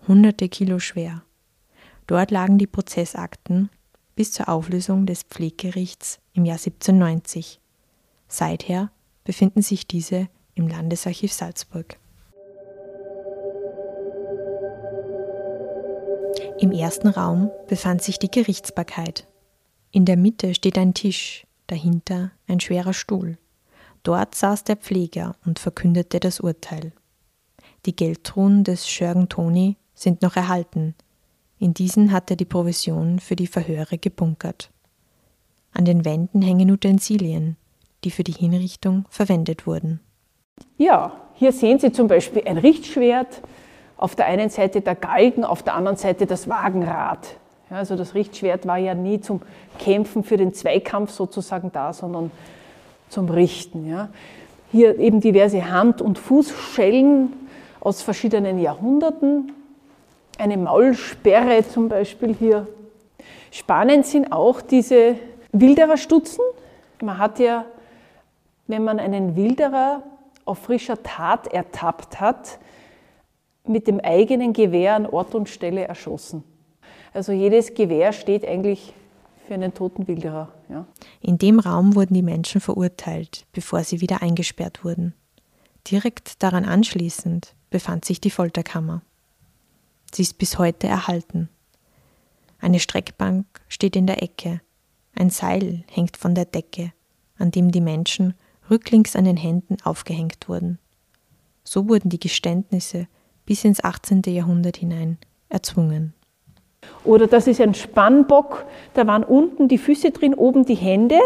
hunderte 0.08 0.48
Kilo 0.48 0.78
schwer. 0.78 1.22
Dort 2.06 2.30
lagen 2.30 2.58
die 2.58 2.66
Prozessakten 2.66 3.68
bis 4.14 4.32
zur 4.32 4.48
Auflösung 4.48 5.06
des 5.06 5.24
Pfleggerichts 5.24 6.18
im 6.32 6.44
Jahr 6.44 6.58
1790. 6.58 7.60
Seither 8.28 8.90
befinden 9.24 9.62
sich 9.62 9.86
diese 9.86 10.28
im 10.54 10.68
Landesarchiv 10.68 11.32
Salzburg. 11.32 11.98
Im 16.58 16.72
ersten 16.72 17.08
Raum 17.08 17.50
befand 17.68 18.02
sich 18.02 18.18
die 18.18 18.30
Gerichtsbarkeit. 18.30 19.26
In 19.90 20.06
der 20.06 20.16
Mitte 20.16 20.54
steht 20.54 20.78
ein 20.78 20.94
Tisch, 20.94 21.46
dahinter 21.66 22.30
ein 22.48 22.60
schwerer 22.60 22.94
Stuhl. 22.94 23.36
Dort 24.06 24.36
saß 24.36 24.62
der 24.62 24.76
Pfleger 24.76 25.34
und 25.44 25.58
verkündete 25.58 26.20
das 26.20 26.38
Urteil. 26.38 26.92
Die 27.86 27.96
Geldtruhen 27.96 28.62
des 28.62 28.88
Schörgen 28.88 29.28
Toni 29.28 29.78
sind 29.96 30.22
noch 30.22 30.36
erhalten. 30.36 30.94
In 31.58 31.74
diesen 31.74 32.12
hat 32.12 32.30
er 32.30 32.36
die 32.36 32.44
Provision 32.44 33.18
für 33.18 33.34
die 33.34 33.48
Verhöre 33.48 33.98
gebunkert. 33.98 34.70
An 35.72 35.86
den 35.86 36.04
Wänden 36.04 36.40
hängen 36.40 36.70
Utensilien, 36.70 37.56
die 38.04 38.12
für 38.12 38.22
die 38.22 38.30
Hinrichtung 38.30 39.06
verwendet 39.10 39.66
wurden. 39.66 39.98
Ja, 40.78 41.10
hier 41.34 41.50
sehen 41.50 41.80
Sie 41.80 41.90
zum 41.90 42.06
Beispiel 42.06 42.44
ein 42.46 42.58
Richtschwert, 42.58 43.42
auf 43.96 44.14
der 44.14 44.26
einen 44.26 44.50
Seite 44.50 44.82
der 44.82 44.94
Galgen, 44.94 45.42
auf 45.42 45.64
der 45.64 45.74
anderen 45.74 45.96
Seite 45.96 46.26
das 46.26 46.48
Wagenrad. 46.48 47.26
Ja, 47.70 47.78
also 47.78 47.96
das 47.96 48.14
Richtschwert 48.14 48.68
war 48.68 48.78
ja 48.78 48.94
nie 48.94 49.20
zum 49.20 49.42
Kämpfen 49.80 50.22
für 50.22 50.36
den 50.36 50.54
Zweikampf 50.54 51.10
sozusagen 51.10 51.72
da, 51.72 51.92
sondern 51.92 52.30
zum 53.08 53.28
Richten. 53.28 53.88
Ja. 53.88 54.08
Hier 54.72 54.98
eben 54.98 55.20
diverse 55.20 55.70
Hand- 55.70 56.02
und 56.02 56.18
Fußschellen 56.18 57.32
aus 57.80 58.02
verschiedenen 58.02 58.58
Jahrhunderten. 58.58 59.52
eine 60.38 60.58
Maulsperre 60.58 61.66
zum 61.66 61.88
Beispiel 61.88 62.34
hier. 62.34 62.66
Spannend 63.50 64.04
sind 64.04 64.32
auch 64.32 64.60
diese 64.60 65.16
Wildererstutzen. 65.52 66.44
Man 67.00 67.16
hat 67.16 67.38
ja, 67.38 67.64
wenn 68.66 68.84
man 68.84 68.98
einen 68.98 69.34
Wilderer 69.34 70.02
auf 70.44 70.58
frischer 70.58 71.02
Tat 71.02 71.46
ertappt 71.46 72.20
hat, 72.20 72.58
mit 73.64 73.86
dem 73.86 74.00
eigenen 74.00 74.52
Gewehr 74.52 74.94
an 74.94 75.06
Ort 75.06 75.34
und 75.34 75.48
Stelle 75.48 75.86
erschossen. 75.86 76.44
Also 77.14 77.32
jedes 77.32 77.74
Gewehr 77.74 78.12
steht 78.12 78.46
eigentlich 78.46 78.92
für 79.46 79.54
einen 79.54 79.72
toten 79.72 80.06
Wilderer. 80.06 80.48
Ja. 80.68 80.86
In 81.20 81.38
dem 81.38 81.60
Raum 81.60 81.94
wurden 81.94 82.14
die 82.14 82.22
Menschen 82.22 82.60
verurteilt, 82.60 83.46
bevor 83.52 83.84
sie 83.84 84.00
wieder 84.00 84.22
eingesperrt 84.22 84.84
wurden. 84.84 85.14
Direkt 85.86 86.42
daran 86.42 86.64
anschließend 86.64 87.54
befand 87.70 88.04
sich 88.04 88.20
die 88.20 88.30
Folterkammer. 88.30 89.02
Sie 90.12 90.22
ist 90.22 90.38
bis 90.38 90.58
heute 90.58 90.86
erhalten. 90.86 91.48
Eine 92.58 92.80
Streckbank 92.80 93.46
steht 93.68 93.96
in 93.96 94.06
der 94.06 94.22
Ecke. 94.22 94.60
Ein 95.14 95.30
Seil 95.30 95.84
hängt 95.88 96.16
von 96.16 96.34
der 96.34 96.46
Decke, 96.46 96.92
an 97.38 97.50
dem 97.50 97.70
die 97.70 97.80
Menschen 97.80 98.34
rücklings 98.70 99.14
an 99.14 99.24
den 99.24 99.36
Händen 99.36 99.76
aufgehängt 99.82 100.48
wurden. 100.48 100.78
So 101.62 101.88
wurden 101.88 102.08
die 102.08 102.20
Geständnisse 102.20 103.08
bis 103.44 103.64
ins 103.64 103.82
18. 103.82 104.22
Jahrhundert 104.26 104.76
hinein 104.76 105.18
erzwungen. 105.48 106.14
Oder 107.04 107.26
das 107.26 107.46
ist 107.46 107.60
ein 107.60 107.74
Spannbock, 107.74 108.64
da 108.94 109.06
waren 109.06 109.22
unten 109.22 109.68
die 109.68 109.78
Füße 109.78 110.10
drin, 110.10 110.34
oben 110.34 110.64
die 110.64 110.74
Hände, 110.74 111.18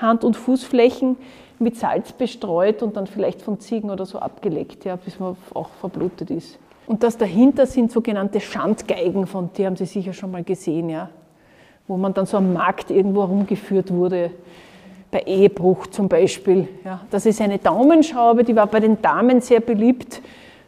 Hand- 0.00 0.24
und 0.24 0.36
Fußflächen 0.36 1.16
mit 1.58 1.76
Salz 1.76 2.12
bestreut 2.12 2.82
und 2.82 2.96
dann 2.96 3.06
vielleicht 3.06 3.42
von 3.42 3.58
Ziegen 3.60 3.90
oder 3.90 4.06
so 4.06 4.18
abgelegt, 4.18 4.84
ja, 4.84 4.96
bis 4.96 5.18
man 5.18 5.36
auch 5.54 5.70
verblutet 5.80 6.30
ist. 6.30 6.58
Und 6.86 7.02
das 7.02 7.16
dahinter 7.16 7.66
sind 7.66 7.90
sogenannte 7.90 8.40
Schandgeigen, 8.40 9.26
von 9.26 9.50
die 9.56 9.66
haben 9.66 9.76
Sie 9.76 9.86
sicher 9.86 10.12
schon 10.12 10.30
mal 10.30 10.44
gesehen, 10.44 10.88
ja, 10.88 11.08
wo 11.88 11.96
man 11.96 12.14
dann 12.14 12.26
so 12.26 12.36
am 12.36 12.52
Markt 12.52 12.90
irgendwo 12.90 13.22
herumgeführt 13.22 13.92
wurde, 13.92 14.30
bei 15.10 15.20
Ehebruch 15.20 15.86
zum 15.88 16.08
Beispiel. 16.08 16.68
Ja. 16.84 17.00
Das 17.10 17.26
ist 17.26 17.40
eine 17.40 17.58
Daumenschraube, 17.58 18.44
die 18.44 18.54
war 18.54 18.66
bei 18.66 18.80
den 18.80 19.00
Damen 19.02 19.40
sehr 19.40 19.60
beliebt. 19.60 20.20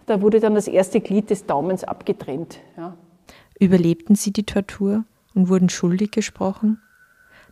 Da 0.07 0.23
wurde 0.23 0.40
dann 0.40 0.54
das 0.54 0.68
erste 0.68 1.00
Glied 1.00 1.30
des 1.30 1.45
Daumens 1.45 1.85
abgetrennt. 1.85 2.59
Ja. 2.76 2.95
Überlebten 3.61 4.15
sie 4.15 4.33
die 4.33 4.45
Tortur 4.45 5.05
und 5.35 5.49
wurden 5.49 5.69
schuldig 5.69 6.12
gesprochen? 6.12 6.81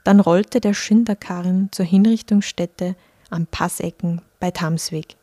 Dann 0.04 0.20
rollte 0.20 0.60
der 0.60 0.72
Schinderkarren 0.72 1.70
zur 1.72 1.84
Hinrichtungsstätte 1.84 2.94
am 3.30 3.46
Passecken 3.46 4.22
bei 4.38 4.52
Tamsweg. 4.52 5.16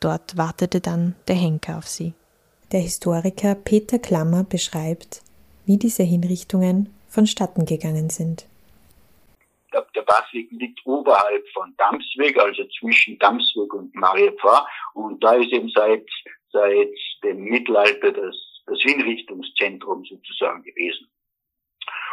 Dort 0.00 0.38
wartete 0.38 0.80
dann 0.80 1.14
der 1.28 1.36
Henker 1.36 1.76
auf 1.76 1.86
sie. 1.86 2.14
Der 2.72 2.80
Historiker 2.80 3.54
Peter 3.54 3.98
Klammer 3.98 4.44
beschreibt, 4.44 5.22
wie 5.66 5.76
diese 5.76 6.02
Hinrichtungen 6.02 6.88
vonstatten 7.08 7.66
gegangen 7.66 8.08
sind. 8.08 8.46
Der, 9.72 9.86
der 9.94 10.02
Passweg 10.02 10.50
liegt 10.50 10.80
oberhalb 10.86 11.46
von 11.52 11.74
Damsweg, 11.76 12.38
also 12.38 12.62
zwischen 12.78 13.18
Damsweg 13.18 13.74
und 13.74 13.94
Mariapfarr. 13.94 14.66
Und 14.94 15.22
da 15.22 15.34
ist 15.34 15.52
eben 15.52 15.68
seit, 15.74 16.06
seit 16.50 16.88
dem 17.22 17.44
Mittelalter 17.44 18.12
das, 18.12 18.34
das 18.70 18.80
Hinrichtungszentrum 18.82 20.04
sozusagen 20.04 20.62
gewesen. 20.62 21.10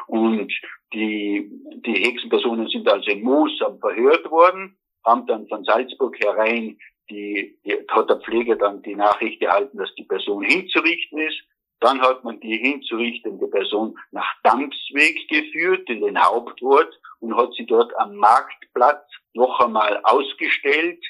Und 0.07 0.51
die, 0.93 1.51
die 1.85 1.93
Hexenpersonen 1.93 2.67
sind 2.67 2.87
also 2.87 3.09
in 3.11 3.23
Moosam 3.23 3.79
verhört 3.79 4.29
worden 4.31 4.77
haben 5.07 5.25
dann 5.25 5.47
von 5.47 5.63
Salzburg 5.63 6.19
herein 6.19 6.77
die, 7.09 7.57
die, 7.65 7.77
hat 7.87 8.09
der 8.09 8.19
Pfleger 8.19 8.57
dann 8.57 8.81
die 8.81 8.95
Nachricht 8.95 9.41
erhalten, 9.41 9.77
dass 9.77 9.93
die 9.95 10.03
Person 10.03 10.43
hinzurichten 10.43 11.19
ist. 11.19 11.41
Dann 11.79 12.01
hat 12.01 12.23
man 12.23 12.39
die 12.41 12.57
hinzurichtende 12.57 13.47
Person 13.47 13.97
nach 14.11 14.29
Dampsweg 14.43 15.27
geführt, 15.29 15.89
in 15.89 16.01
den 16.01 16.21
Hauptort, 16.21 16.99
und 17.19 17.37
hat 17.37 17.53
sie 17.53 17.65
dort 17.65 17.95
am 17.97 18.15
Marktplatz 18.15 19.05
noch 19.33 19.59
einmal 19.59 20.01
ausgestellt, 20.03 21.03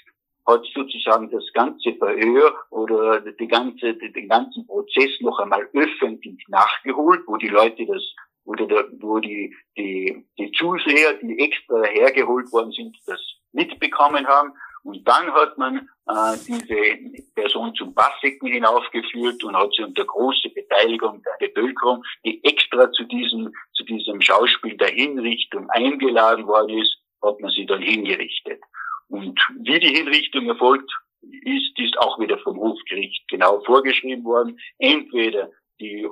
hat 0.48 0.66
sozusagen 0.74 1.30
das 1.30 1.44
ganze 1.54 1.94
Verhör 1.96 2.56
oder 2.70 3.20
die 3.20 3.48
ganze, 3.48 3.94
den 3.96 4.30
ganzen 4.30 4.66
Prozess 4.66 5.12
noch 5.20 5.40
einmal 5.40 5.68
öffentlich 5.74 6.42
nachgeholt, 6.48 7.22
wo 7.28 7.36
die 7.36 7.50
Leute 7.50 7.86
das, 7.86 8.02
wo, 8.46 8.54
die, 8.56 8.68
wo 9.00 9.20
die, 9.20 9.54
die, 9.78 10.26
die 10.40 10.52
Zuseher, 10.52 11.16
die 11.22 11.38
extra 11.40 11.84
hergeholt 11.84 12.52
worden 12.54 12.72
sind, 12.72 12.98
das 13.06 13.20
mitbekommen 13.52 14.26
haben. 14.26 14.54
Und 14.84 15.06
dann 15.06 15.34
hat 15.34 15.58
man 15.58 15.90
äh, 16.08 16.38
diese 16.48 17.34
Person 17.36 17.76
zum 17.76 17.94
Bassicken 17.94 18.48
hinaufgeführt 18.48 19.44
und 19.44 19.58
hat 19.58 19.74
sie 19.76 19.84
unter 19.84 20.06
großer 20.06 20.48
Beteiligung 20.56 21.22
der 21.24 21.48
Bevölkerung, 21.50 22.04
die 22.24 22.42
extra 22.46 22.90
zu 22.94 23.04
diesem, 23.04 23.54
zu 23.74 23.84
diesem 23.84 24.22
Schauspiel 24.22 24.78
der 24.78 24.92
Hinrichtung 24.92 25.70
eingeladen 25.72 26.48
worden 26.48 26.78
ist, 26.80 26.98
hat 27.22 27.38
man 27.42 27.52
sie 27.52 27.66
dann 27.66 27.82
hingerichtet. 27.82 28.62
Und 29.10 29.40
wie 29.60 29.80
die 29.80 29.96
Hinrichtung 29.96 30.48
erfolgt 30.48 30.92
ist, 31.22 31.80
ist 31.80 31.98
auch 32.00 32.20
wieder 32.20 32.38
vom 32.40 32.60
Hofgericht 32.60 33.28
genau 33.28 33.62
vorgeschrieben 33.62 34.24
worden. 34.24 34.60
Entweder 34.78 35.52
die 35.80 36.08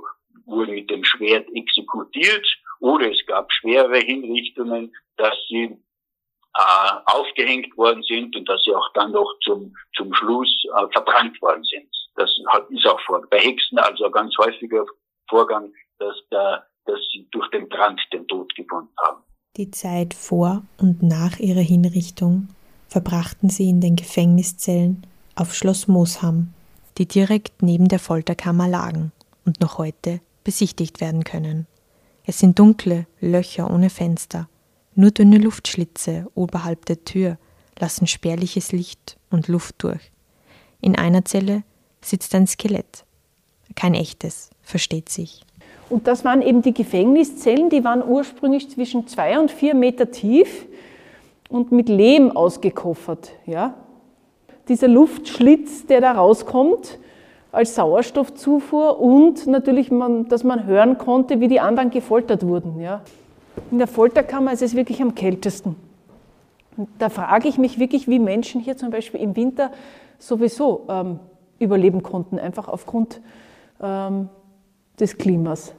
wurden 0.45 0.75
mit 0.75 0.89
dem 0.89 1.03
Schwert 1.03 1.47
exekutiert 1.53 2.45
oder 2.79 3.11
es 3.11 3.25
gab 3.25 3.51
schwere 3.51 3.97
Hinrichtungen, 3.99 4.93
dass 5.17 5.35
sie 5.47 5.77
äh, 6.57 6.91
aufgehängt 7.05 7.75
worden 7.77 8.03
sind 8.03 8.35
und 8.35 8.47
dass 8.47 8.63
sie 8.63 8.73
auch 8.73 8.89
dann 8.93 9.11
noch 9.11 9.33
zum, 9.43 9.75
zum 9.95 10.13
Schluss 10.13 10.65
äh, 10.75 10.87
verbrannt 10.91 11.41
worden 11.41 11.63
sind. 11.63 11.89
Das 12.15 12.29
hat, 12.47 12.69
ist 12.69 12.85
auch 12.87 12.99
vor, 13.01 13.21
bei 13.29 13.39
Hexen 13.39 13.77
also 13.77 14.05
ein 14.05 14.11
ganz 14.11 14.37
häufiger 14.37 14.85
Vorgang, 15.29 15.73
dass, 15.99 16.15
der, 16.31 16.65
dass 16.85 16.99
sie 17.11 17.27
durch 17.31 17.49
den 17.49 17.67
Brand 17.67 18.01
den 18.13 18.27
Tod 18.27 18.53
gefunden 18.55 18.93
haben. 19.05 19.23
Die 19.57 19.71
Zeit 19.71 20.13
vor 20.13 20.63
und 20.79 21.01
nach 21.01 21.39
ihrer 21.39 21.61
Hinrichtung 21.61 22.49
verbrachten 22.87 23.49
sie 23.49 23.69
in 23.69 23.81
den 23.81 23.95
Gefängniszellen 23.95 25.05
auf 25.35 25.53
Schloss 25.53 25.87
Moosham, 25.87 26.53
die 26.97 27.07
direkt 27.07 27.61
neben 27.61 27.87
der 27.87 27.99
Folterkammer 27.99 28.67
lagen 28.67 29.11
und 29.45 29.59
noch 29.59 29.77
heute 29.77 30.21
besichtigt 30.43 31.01
werden 31.01 31.23
können. 31.23 31.67
Es 32.25 32.39
sind 32.39 32.57
dunkle 32.57 33.05
Löcher 33.19 33.69
ohne 33.69 33.89
Fenster, 33.89 34.47
nur 34.95 35.11
dünne 35.11 35.37
Luftschlitze 35.37 36.27
oberhalb 36.35 36.85
der 36.85 37.03
Tür 37.03 37.37
lassen 37.77 38.07
spärliches 38.07 38.71
Licht 38.71 39.17
und 39.29 39.47
Luft 39.47 39.75
durch. 39.79 40.11
In 40.81 40.95
einer 40.95 41.25
Zelle 41.25 41.63
sitzt 42.01 42.33
ein 42.35 42.47
Skelett. 42.47 43.03
Kein 43.75 43.93
echtes, 43.93 44.49
versteht 44.61 45.09
sich. 45.09 45.41
Und 45.89 46.07
das 46.07 46.23
waren 46.23 46.41
eben 46.41 46.61
die 46.61 46.73
Gefängniszellen, 46.73 47.69
die 47.69 47.83
waren 47.83 48.03
ursprünglich 48.03 48.69
zwischen 48.69 49.07
zwei 49.07 49.39
und 49.39 49.51
vier 49.51 49.75
Meter 49.75 50.09
tief 50.11 50.65
und 51.49 51.71
mit 51.71 51.89
Lehm 51.89 52.35
ausgekoffert. 52.35 53.31
Ja? 53.45 53.75
Dieser 54.67 54.87
Luftschlitz, 54.87 55.85
der 55.85 56.01
da 56.01 56.13
rauskommt 56.13 56.99
als 57.51 57.75
Sauerstoffzufuhr 57.75 58.99
und 58.99 59.47
natürlich, 59.47 59.91
man, 59.91 60.27
dass 60.27 60.43
man 60.43 60.65
hören 60.65 60.97
konnte, 60.97 61.39
wie 61.39 61.47
die 61.47 61.59
anderen 61.59 61.89
gefoltert 61.89 62.45
wurden. 62.45 62.79
Ja? 62.79 63.01
In 63.71 63.77
der 63.77 63.87
Folterkammer 63.87 64.51
ist 64.51 64.61
es 64.61 64.75
wirklich 64.75 65.01
am 65.01 65.15
kältesten. 65.15 65.75
Und 66.75 66.89
da 66.99 67.09
frage 67.09 67.47
ich 67.47 67.57
mich 67.57 67.79
wirklich, 67.79 68.07
wie 68.07 68.19
Menschen 68.19 68.59
hier 68.59 68.75
zum 68.75 68.89
Beispiel 68.89 69.21
im 69.21 69.35
Winter 69.35 69.71
sowieso 70.19 70.85
ähm, 70.89 71.19
überleben 71.59 72.03
konnten, 72.03 72.37
einfach 72.37 72.67
aufgrund 72.67 73.21
ähm, 73.81 74.29
des 74.99 75.17
Klimas. 75.17 75.73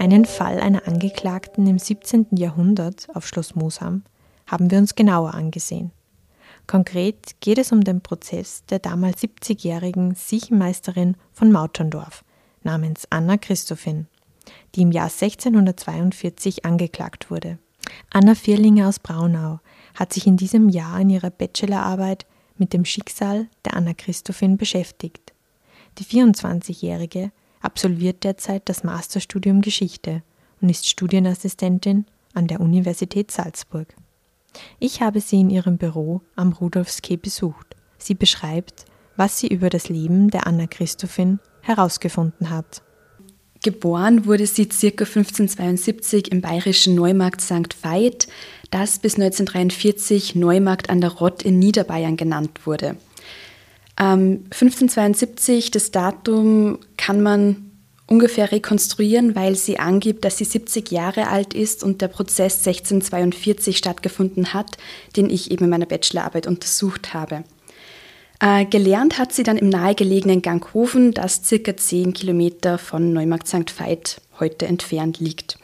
Einen 0.00 0.24
Fall 0.24 0.60
einer 0.60 0.88
Angeklagten 0.88 1.66
im 1.66 1.78
17. 1.78 2.28
Jahrhundert 2.30 3.08
auf 3.12 3.28
Schloss 3.28 3.54
Mosham 3.54 4.02
haben 4.46 4.70
wir 4.70 4.78
uns 4.78 4.94
genauer 4.94 5.34
angesehen. 5.34 5.90
Konkret 6.66 7.38
geht 7.40 7.58
es 7.58 7.70
um 7.70 7.84
den 7.84 8.00
Prozess 8.00 8.64
der 8.70 8.78
damals 8.78 9.22
70-jährigen 9.22 10.14
Siechenmeisterin 10.14 11.18
von 11.34 11.52
Mauterndorf, 11.52 12.24
namens 12.62 13.08
Anna 13.10 13.36
Christophin, 13.36 14.06
die 14.74 14.80
im 14.80 14.90
Jahr 14.90 15.10
1642 15.10 16.64
angeklagt 16.64 17.30
wurde. 17.30 17.58
Anna 18.10 18.34
Vierlinger 18.34 18.88
aus 18.88 19.00
Braunau 19.00 19.60
hat 19.94 20.14
sich 20.14 20.26
in 20.26 20.38
diesem 20.38 20.70
Jahr 20.70 20.98
in 20.98 21.10
ihrer 21.10 21.28
Bachelorarbeit 21.28 22.24
mit 22.56 22.72
dem 22.72 22.86
Schicksal 22.86 23.48
der 23.66 23.76
Anna 23.76 23.92
Christophin 23.92 24.56
beschäftigt. 24.56 25.34
Die 25.98 26.04
24-Jährige 26.04 27.32
absolviert 27.60 28.24
derzeit 28.24 28.68
das 28.68 28.84
Masterstudium 28.84 29.60
Geschichte 29.60 30.22
und 30.60 30.68
ist 30.68 30.88
Studienassistentin 30.88 32.06
an 32.34 32.46
der 32.46 32.60
Universität 32.60 33.30
Salzburg. 33.30 33.94
Ich 34.78 35.00
habe 35.00 35.20
sie 35.20 35.40
in 35.40 35.50
ihrem 35.50 35.76
Büro 35.78 36.22
am 36.36 36.52
Rudolfskee 36.52 37.16
besucht. 37.16 37.76
Sie 37.98 38.14
beschreibt, 38.14 38.84
was 39.16 39.38
sie 39.38 39.48
über 39.48 39.70
das 39.70 39.88
Leben 39.88 40.30
der 40.30 40.46
Anna 40.46 40.66
Christophin 40.66 41.38
herausgefunden 41.62 42.50
hat. 42.50 42.82
Geboren 43.62 44.24
wurde 44.24 44.46
sie 44.46 44.66
ca. 44.66 45.04
1572 45.04 46.32
im 46.32 46.40
bayerischen 46.40 46.94
Neumarkt 46.94 47.42
St. 47.42 47.76
Veit, 47.82 48.26
das 48.70 48.98
bis 48.98 49.16
1943 49.16 50.34
Neumarkt 50.34 50.88
an 50.88 51.02
der 51.02 51.10
Rott 51.10 51.42
in 51.42 51.58
Niederbayern 51.58 52.16
genannt 52.16 52.60
wurde. 52.64 52.96
Ähm, 54.00 54.44
1572, 54.50 55.70
das 55.70 55.90
Datum 55.90 56.78
kann 56.96 57.20
man 57.20 57.70
ungefähr 58.06 58.50
rekonstruieren, 58.50 59.36
weil 59.36 59.54
sie 59.54 59.78
angibt, 59.78 60.24
dass 60.24 60.38
sie 60.38 60.44
70 60.44 60.90
Jahre 60.90 61.28
alt 61.28 61.54
ist 61.54 61.84
und 61.84 62.00
der 62.00 62.08
Prozess 62.08 62.66
1642 62.66 63.76
stattgefunden 63.76 64.52
hat, 64.52 64.78
den 65.16 65.30
ich 65.30 65.50
eben 65.50 65.64
in 65.64 65.70
meiner 65.70 65.86
Bachelorarbeit 65.86 66.46
untersucht 66.46 67.14
habe. 67.14 67.44
Äh, 68.40 68.64
gelernt 68.64 69.18
hat 69.18 69.32
sie 69.32 69.42
dann 69.42 69.58
im 69.58 69.68
nahegelegenen 69.68 70.40
Ganghofen, 70.42 71.12
das 71.12 71.44
circa 71.44 71.76
10 71.76 72.14
Kilometer 72.14 72.78
von 72.78 73.12
Neumarkt 73.12 73.46
St. 73.46 73.78
Veit 73.78 74.22
heute 74.40 74.66
entfernt 74.66 75.20
liegt. 75.20 75.58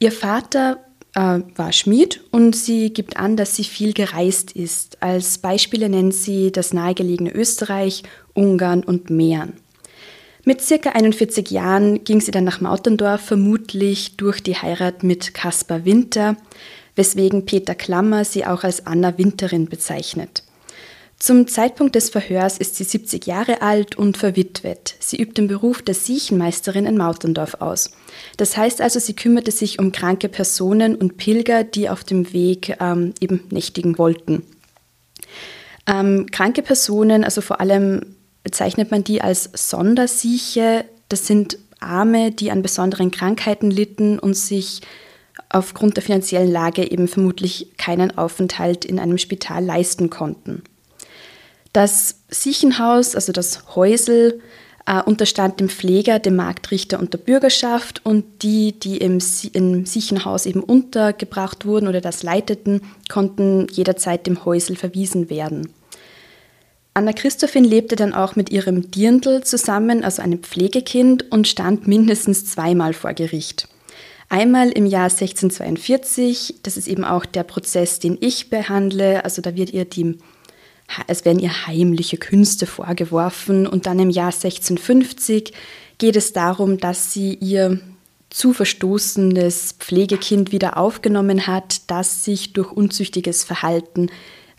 Ihr 0.00 0.12
Vater 0.12 0.83
äh, 1.14 1.40
war 1.56 1.72
Schmied 1.72 2.20
und 2.30 2.54
sie 2.54 2.92
gibt 2.92 3.16
an, 3.16 3.36
dass 3.36 3.56
sie 3.56 3.64
viel 3.64 3.92
gereist 3.92 4.52
ist. 4.52 5.02
Als 5.02 5.38
Beispiele 5.38 5.88
nennt 5.88 6.14
sie 6.14 6.52
das 6.52 6.72
nahegelegene 6.72 7.32
Österreich, 7.32 8.02
Ungarn 8.34 8.84
und 8.84 9.10
Mähren. 9.10 9.54
Mit 10.46 10.60
circa 10.60 10.90
41 10.90 11.50
Jahren 11.50 12.04
ging 12.04 12.20
sie 12.20 12.30
dann 12.30 12.44
nach 12.44 12.60
Mautendorf, 12.60 13.22
vermutlich 13.22 14.16
durch 14.16 14.42
die 14.42 14.56
Heirat 14.56 15.02
mit 15.02 15.32
Caspar 15.32 15.86
Winter, 15.86 16.36
weswegen 16.96 17.46
Peter 17.46 17.74
Klammer 17.74 18.24
sie 18.24 18.44
auch 18.44 18.62
als 18.62 18.86
Anna 18.86 19.16
Winterin 19.16 19.66
bezeichnet. 19.66 20.43
Zum 21.18 21.46
Zeitpunkt 21.46 21.94
des 21.94 22.10
Verhörs 22.10 22.58
ist 22.58 22.76
sie 22.76 22.84
70 22.84 23.26
Jahre 23.26 23.62
alt 23.62 23.96
und 23.96 24.16
verwitwet. 24.16 24.96
Sie 24.98 25.16
übt 25.16 25.34
den 25.34 25.48
Beruf 25.48 25.80
der 25.80 25.94
Siechenmeisterin 25.94 26.86
in 26.86 26.96
Mautendorf 26.96 27.54
aus. 27.60 27.92
Das 28.36 28.56
heißt 28.56 28.80
also, 28.80 28.98
sie 28.98 29.14
kümmerte 29.14 29.50
sich 29.50 29.78
um 29.78 29.92
kranke 29.92 30.28
Personen 30.28 30.96
und 30.96 31.16
Pilger, 31.16 31.64
die 31.64 31.88
auf 31.88 32.04
dem 32.04 32.32
Weg 32.32 32.76
ähm, 32.80 33.14
eben 33.20 33.44
nächtigen 33.50 33.96
wollten. 33.96 34.42
Ähm, 35.86 36.26
kranke 36.30 36.62
Personen, 36.62 37.24
also 37.24 37.40
vor 37.40 37.60
allem 37.60 38.16
bezeichnet 38.42 38.90
man 38.90 39.04
die 39.04 39.22
als 39.22 39.50
Sondersieche. 39.54 40.84
Das 41.08 41.26
sind 41.26 41.58
Arme, 41.80 42.32
die 42.32 42.50
an 42.50 42.62
besonderen 42.62 43.10
Krankheiten 43.10 43.70
litten 43.70 44.18
und 44.18 44.34
sich 44.34 44.80
aufgrund 45.48 45.96
der 45.96 46.02
finanziellen 46.02 46.50
Lage 46.50 46.90
eben 46.90 47.08
vermutlich 47.08 47.76
keinen 47.76 48.16
Aufenthalt 48.16 48.84
in 48.84 48.98
einem 48.98 49.18
Spital 49.18 49.64
leisten 49.64 50.10
konnten. 50.10 50.62
Das 51.74 52.20
Siechenhaus, 52.28 53.16
also 53.16 53.32
das 53.32 53.74
Häusel, 53.74 54.40
äh, 54.86 55.02
unterstand 55.02 55.58
dem 55.58 55.68
Pfleger, 55.68 56.20
dem 56.20 56.36
Marktrichter 56.36 57.00
und 57.00 57.12
der 57.12 57.18
Bürgerschaft 57.18 58.00
und 58.04 58.24
die, 58.42 58.78
die 58.78 58.98
im, 58.98 59.18
im 59.54 59.84
Siechenhaus 59.84 60.46
eben 60.46 60.62
untergebracht 60.62 61.66
wurden 61.66 61.88
oder 61.88 62.00
das 62.00 62.22
leiteten, 62.22 62.80
konnten 63.10 63.66
jederzeit 63.72 64.28
dem 64.28 64.44
Häusel 64.44 64.76
verwiesen 64.76 65.30
werden. 65.30 65.72
Anna 66.94 67.12
Christophin 67.12 67.64
lebte 67.64 67.96
dann 67.96 68.14
auch 68.14 68.36
mit 68.36 68.50
ihrem 68.50 68.92
Dirndl 68.92 69.42
zusammen, 69.42 70.04
also 70.04 70.22
einem 70.22 70.44
Pflegekind, 70.44 71.32
und 71.32 71.48
stand 71.48 71.88
mindestens 71.88 72.46
zweimal 72.46 72.92
vor 72.92 73.14
Gericht. 73.14 73.68
Einmal 74.28 74.70
im 74.70 74.86
Jahr 74.86 75.10
1642, 75.10 76.60
das 76.62 76.76
ist 76.76 76.86
eben 76.86 77.04
auch 77.04 77.26
der 77.26 77.42
Prozess, 77.42 77.98
den 77.98 78.16
ich 78.20 78.48
behandle, 78.48 79.24
also 79.24 79.42
da 79.42 79.56
wird 79.56 79.72
ihr 79.72 79.86
die, 79.86 80.18
es 81.06 81.24
werden 81.24 81.38
ihr 81.38 81.66
heimliche 81.66 82.16
Künste 82.16 82.66
vorgeworfen 82.66 83.66
und 83.66 83.86
dann 83.86 83.98
im 83.98 84.10
Jahr 84.10 84.32
1650 84.32 85.52
geht 85.98 86.16
es 86.16 86.32
darum, 86.32 86.78
dass 86.78 87.12
sie 87.12 87.34
ihr 87.34 87.80
zu 88.30 88.52
verstoßenes 88.52 89.76
Pflegekind 89.78 90.50
wieder 90.50 90.76
aufgenommen 90.76 91.46
hat, 91.46 91.82
das 91.88 92.24
sich 92.24 92.52
durch 92.52 92.72
unzüchtiges 92.72 93.44
Verhalten 93.44 94.10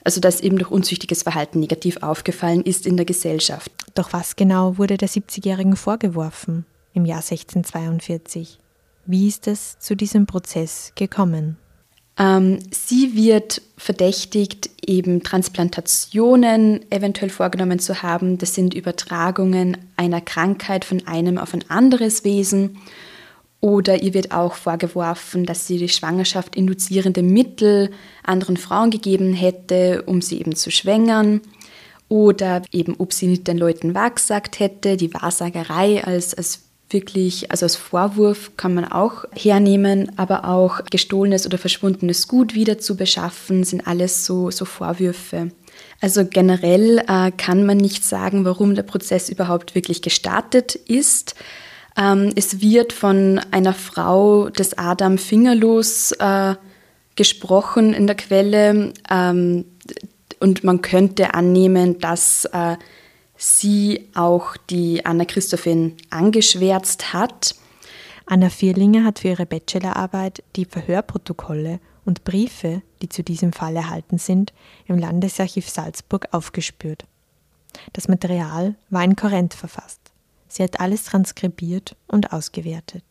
also 0.05 0.21
dass 0.21 0.39
eben 0.39 0.57
durch 0.57 0.71
unzüchtiges 0.71 1.23
Verhalten 1.23 1.59
negativ 1.59 1.97
aufgefallen 2.01 2.61
ist 2.61 2.85
in 2.85 2.95
der 2.95 3.05
Gesellschaft. 3.05 3.71
Doch 3.95 4.13
was 4.13 4.37
genau 4.37 4.77
wurde 4.77 4.97
der 4.97 5.09
70-Jährigen 5.09 5.75
vorgeworfen 5.75 6.65
im 6.93 7.05
Jahr 7.05 7.21
1642? 7.21 8.59
Wie 9.07 9.27
ist 9.27 9.47
es 9.47 9.77
zu 9.79 9.95
diesem 9.95 10.27
Prozess 10.27 10.93
gekommen? 10.95 11.57
Ähm, 12.17 12.59
sie 12.71 13.15
wird 13.15 13.61
verdächtigt, 13.77 14.69
eben 14.85 15.23
Transplantationen 15.23 16.89
eventuell 16.91 17.29
vorgenommen 17.29 17.79
zu 17.79 18.01
haben. 18.01 18.37
Das 18.37 18.55
sind 18.55 18.73
Übertragungen 18.73 19.77
einer 19.97 20.21
Krankheit 20.21 20.85
von 20.85 21.05
einem 21.07 21.37
auf 21.37 21.53
ein 21.53 21.69
anderes 21.69 22.23
Wesen. 22.23 22.77
Oder 23.59 24.03
ihr 24.03 24.13
wird 24.13 24.31
auch 24.31 24.53
vorgeworfen, 24.53 25.45
dass 25.45 25.65
sie 25.65 25.77
die 25.77 25.89
Schwangerschaft 25.89 26.55
induzierende 26.55 27.23
Mittel 27.23 27.89
anderen 28.23 28.57
Frauen 28.57 28.91
gegeben 28.91 29.33
hätte, 29.33 30.03
um 30.05 30.21
sie 30.21 30.39
eben 30.39 30.55
zu 30.55 30.71
schwängern. 30.71 31.41
Oder 32.07 32.61
eben, 32.71 32.95
ob 32.99 33.11
sie 33.11 33.27
nicht 33.27 33.47
den 33.47 33.57
Leuten 33.57 33.95
wahrgesagt 33.95 34.59
hätte, 34.59 34.97
die 34.97 35.13
Wahrsagerei 35.13 36.03
als, 36.03 36.35
als 36.35 36.64
wirklich, 36.89 37.51
also 37.51 37.65
als 37.65 37.75
Vorwurf 37.75 38.51
kann 38.57 38.73
man 38.73 38.85
auch 38.85 39.25
hernehmen, 39.33 40.11
aber 40.17 40.47
auch 40.47 40.81
gestohlenes 40.91 41.45
oder 41.45 41.57
verschwundenes 41.57 42.27
Gut 42.27 42.53
wieder 42.53 42.77
zu 42.77 42.95
beschaffen, 42.95 43.63
sind 43.63 43.87
alles 43.87 44.25
so, 44.25 44.51
so 44.51 44.65
Vorwürfe. 44.65 45.51
Also 46.01 46.25
generell 46.25 46.99
äh, 47.07 47.31
kann 47.31 47.65
man 47.65 47.77
nicht 47.77 48.03
sagen, 48.03 48.45
warum 48.45 48.75
der 48.75 48.83
Prozess 48.83 49.29
überhaupt 49.29 49.75
wirklich 49.75 50.01
gestartet 50.01 50.75
ist. 50.75 51.35
Ähm, 51.97 52.31
es 52.35 52.61
wird 52.61 52.93
von 52.93 53.41
einer 53.51 53.73
Frau 53.73 54.49
des 54.49 54.77
Adam 54.77 55.17
Fingerlos 55.17 56.11
äh, 56.13 56.55
gesprochen 57.15 57.93
in 57.93 58.07
der 58.07 58.15
Quelle 58.15 58.93
ähm, 59.09 59.65
und 60.39 60.63
man 60.63 60.81
könnte 60.81 61.33
annehmen, 61.33 61.99
dass 61.99 62.45
äh, 62.45 62.75
sie 63.37 64.09
auch 64.13 64.57
die 64.69 65.05
Anna 65.05 65.25
Christophin 65.25 65.95
angeschwärzt 66.09 67.13
hat. 67.13 67.55
Anna 68.25 68.49
Vierlinger 68.49 69.03
hat 69.03 69.19
für 69.19 69.29
ihre 69.29 69.45
Bachelorarbeit 69.45 70.43
die 70.55 70.65
Verhörprotokolle 70.65 71.79
und 72.05 72.23
Briefe, 72.23 72.81
die 73.01 73.09
zu 73.09 73.23
diesem 73.23 73.53
Fall 73.53 73.75
erhalten 73.75 74.17
sind, 74.17 74.53
im 74.87 74.97
Landesarchiv 74.97 75.69
Salzburg 75.69 76.27
aufgespürt. 76.31 77.05
Das 77.93 78.07
Material 78.07 78.75
war 78.89 79.03
in 79.03 79.15
Korrent 79.15 79.53
verfasst. 79.53 79.99
Sie 80.47 80.63
hat 80.63 80.79
alles 80.79 81.03
transkribiert 81.03 81.95
und 82.07 82.31
ausgewertet. 82.31 83.03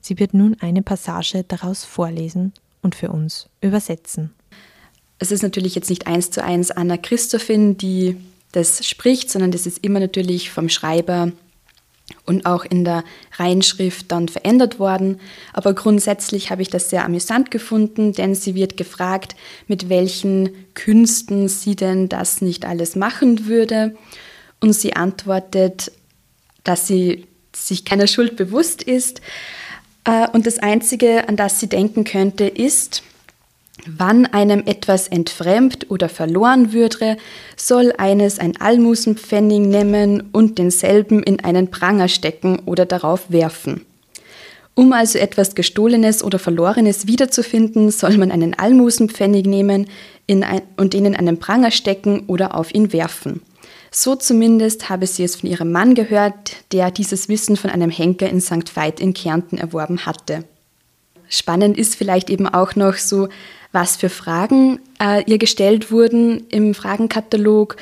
Sie 0.00 0.18
wird 0.18 0.34
nun 0.34 0.56
eine 0.60 0.82
Passage 0.82 1.44
daraus 1.46 1.84
vorlesen 1.84 2.52
und 2.82 2.94
für 2.94 3.10
uns 3.10 3.48
übersetzen. 3.60 4.34
Es 5.18 5.30
ist 5.30 5.42
natürlich 5.42 5.76
jetzt 5.76 5.90
nicht 5.90 6.08
eins 6.08 6.30
zu 6.30 6.42
eins 6.42 6.72
Anna 6.72 6.96
Christophin, 6.96 7.76
die 7.76 8.16
das 8.52 8.86
spricht, 8.86 9.30
sondern 9.30 9.50
das 9.50 9.66
ist 9.66 9.78
immer 9.84 10.00
natürlich 10.00 10.50
vom 10.50 10.68
Schreiber 10.68 11.32
und 12.26 12.46
auch 12.46 12.64
in 12.64 12.84
der 12.84 13.04
Reinschrift 13.36 14.12
dann 14.12 14.28
verändert 14.28 14.78
worden. 14.78 15.20
Aber 15.52 15.74
grundsätzlich 15.74 16.50
habe 16.50 16.62
ich 16.62 16.68
das 16.68 16.90
sehr 16.90 17.04
amüsant 17.04 17.50
gefunden, 17.50 18.12
denn 18.12 18.34
sie 18.34 18.54
wird 18.54 18.76
gefragt, 18.76 19.34
mit 19.66 19.88
welchen 19.88 20.50
Künsten 20.74 21.48
sie 21.48 21.76
denn 21.76 22.08
das 22.08 22.40
nicht 22.42 22.64
alles 22.64 22.96
machen 22.96 23.46
würde. 23.46 23.96
Und 24.60 24.72
sie 24.74 24.94
antwortet, 24.94 25.90
dass 26.64 26.86
sie 26.86 27.26
sich 27.54 27.84
keiner 27.84 28.06
Schuld 28.06 28.36
bewusst 28.36 28.82
ist. 28.82 29.20
Äh, 30.04 30.28
und 30.32 30.46
das 30.46 30.58
Einzige, 30.58 31.28
an 31.28 31.36
das 31.36 31.60
sie 31.60 31.68
denken 31.68 32.04
könnte, 32.04 32.44
ist, 32.44 33.02
Wann 33.86 34.26
einem 34.26 34.62
etwas 34.66 35.08
entfremd 35.08 35.90
oder 35.90 36.08
verloren 36.08 36.72
würde, 36.72 37.16
soll 37.56 37.92
eines 37.98 38.38
ein 38.38 38.60
Almusenpfennig 38.60 39.60
nehmen 39.60 40.28
und 40.32 40.58
denselben 40.58 41.22
in 41.22 41.40
einen 41.42 41.70
Pranger 41.70 42.08
stecken 42.08 42.60
oder 42.64 42.86
darauf 42.86 43.30
werfen. 43.30 43.84
Um 44.74 44.92
also 44.92 45.18
etwas 45.18 45.54
Gestohlenes 45.54 46.22
oder 46.22 46.38
Verlorenes 46.38 47.06
wiederzufinden, 47.06 47.90
soll 47.90 48.16
man 48.16 48.30
einen 48.30 48.54
Almusenpfennig 48.54 49.46
nehmen 49.46 49.86
ein, 50.28 50.62
und 50.76 50.94
ihn 50.94 51.04
in 51.04 51.16
einen 51.16 51.38
Pranger 51.38 51.70
stecken 51.70 52.24
oder 52.28 52.54
auf 52.54 52.72
ihn 52.74 52.92
werfen. 52.92 53.42
So 53.90 54.14
zumindest 54.14 54.88
habe 54.88 55.06
sie 55.06 55.24
es 55.24 55.36
von 55.36 55.50
ihrem 55.50 55.72
Mann 55.72 55.94
gehört, 55.94 56.56
der 56.72 56.90
dieses 56.90 57.28
Wissen 57.28 57.56
von 57.56 57.68
einem 57.68 57.90
Henker 57.90 58.30
in 58.30 58.40
St. 58.40 58.74
Veit 58.74 59.00
in 59.00 59.12
Kärnten 59.12 59.58
erworben 59.58 60.06
hatte. 60.06 60.44
Spannend 61.28 61.76
ist 61.76 61.96
vielleicht 61.96 62.30
eben 62.30 62.46
auch 62.46 62.74
noch 62.74 62.94
so, 62.94 63.28
was 63.72 63.96
für 63.96 64.08
Fragen 64.08 64.80
äh, 65.00 65.24
ihr 65.24 65.38
gestellt 65.38 65.90
wurden 65.90 66.46
im 66.48 66.74
Fragenkatalog. 66.74 67.76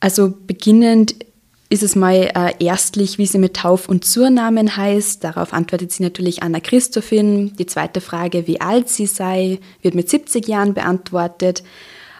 Also 0.00 0.34
beginnend 0.46 1.14
ist 1.72 1.82
es 1.82 1.96
mal 1.96 2.30
äh, 2.34 2.52
erstlich, 2.62 3.16
wie 3.16 3.24
sie 3.24 3.38
mit 3.38 3.54
Tauf- 3.54 3.88
und 3.88 4.04
Zurnamen 4.04 4.76
heißt. 4.76 5.24
Darauf 5.24 5.54
antwortet 5.54 5.90
sie 5.90 6.02
natürlich 6.02 6.42
Anna 6.42 6.60
Christophin. 6.60 7.56
Die 7.56 7.64
zweite 7.64 8.02
Frage, 8.02 8.46
wie 8.46 8.60
alt 8.60 8.90
sie 8.90 9.06
sei, 9.06 9.58
wird 9.80 9.94
mit 9.94 10.10
70 10.10 10.46
Jahren 10.46 10.74
beantwortet. 10.74 11.62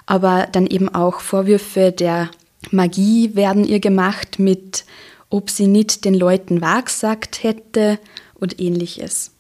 Aber 0.07 0.49
dann 0.51 0.67
eben 0.67 0.89
auch 0.89 1.21
Vorwürfe 1.21 1.93
der 1.93 2.31
Magie 2.71 3.35
werden 3.35 3.65
ihr 3.65 3.81
gemacht 3.81 4.39
mit, 4.39 4.85
ob 5.29 5.51
sie 5.51 5.67
nicht 5.67 6.05
den 6.05 6.15
Leuten 6.15 6.61
wahrgesagt 6.61 7.43
hätte 7.43 7.99
und 8.35 8.61
ähnliches. 8.61 9.33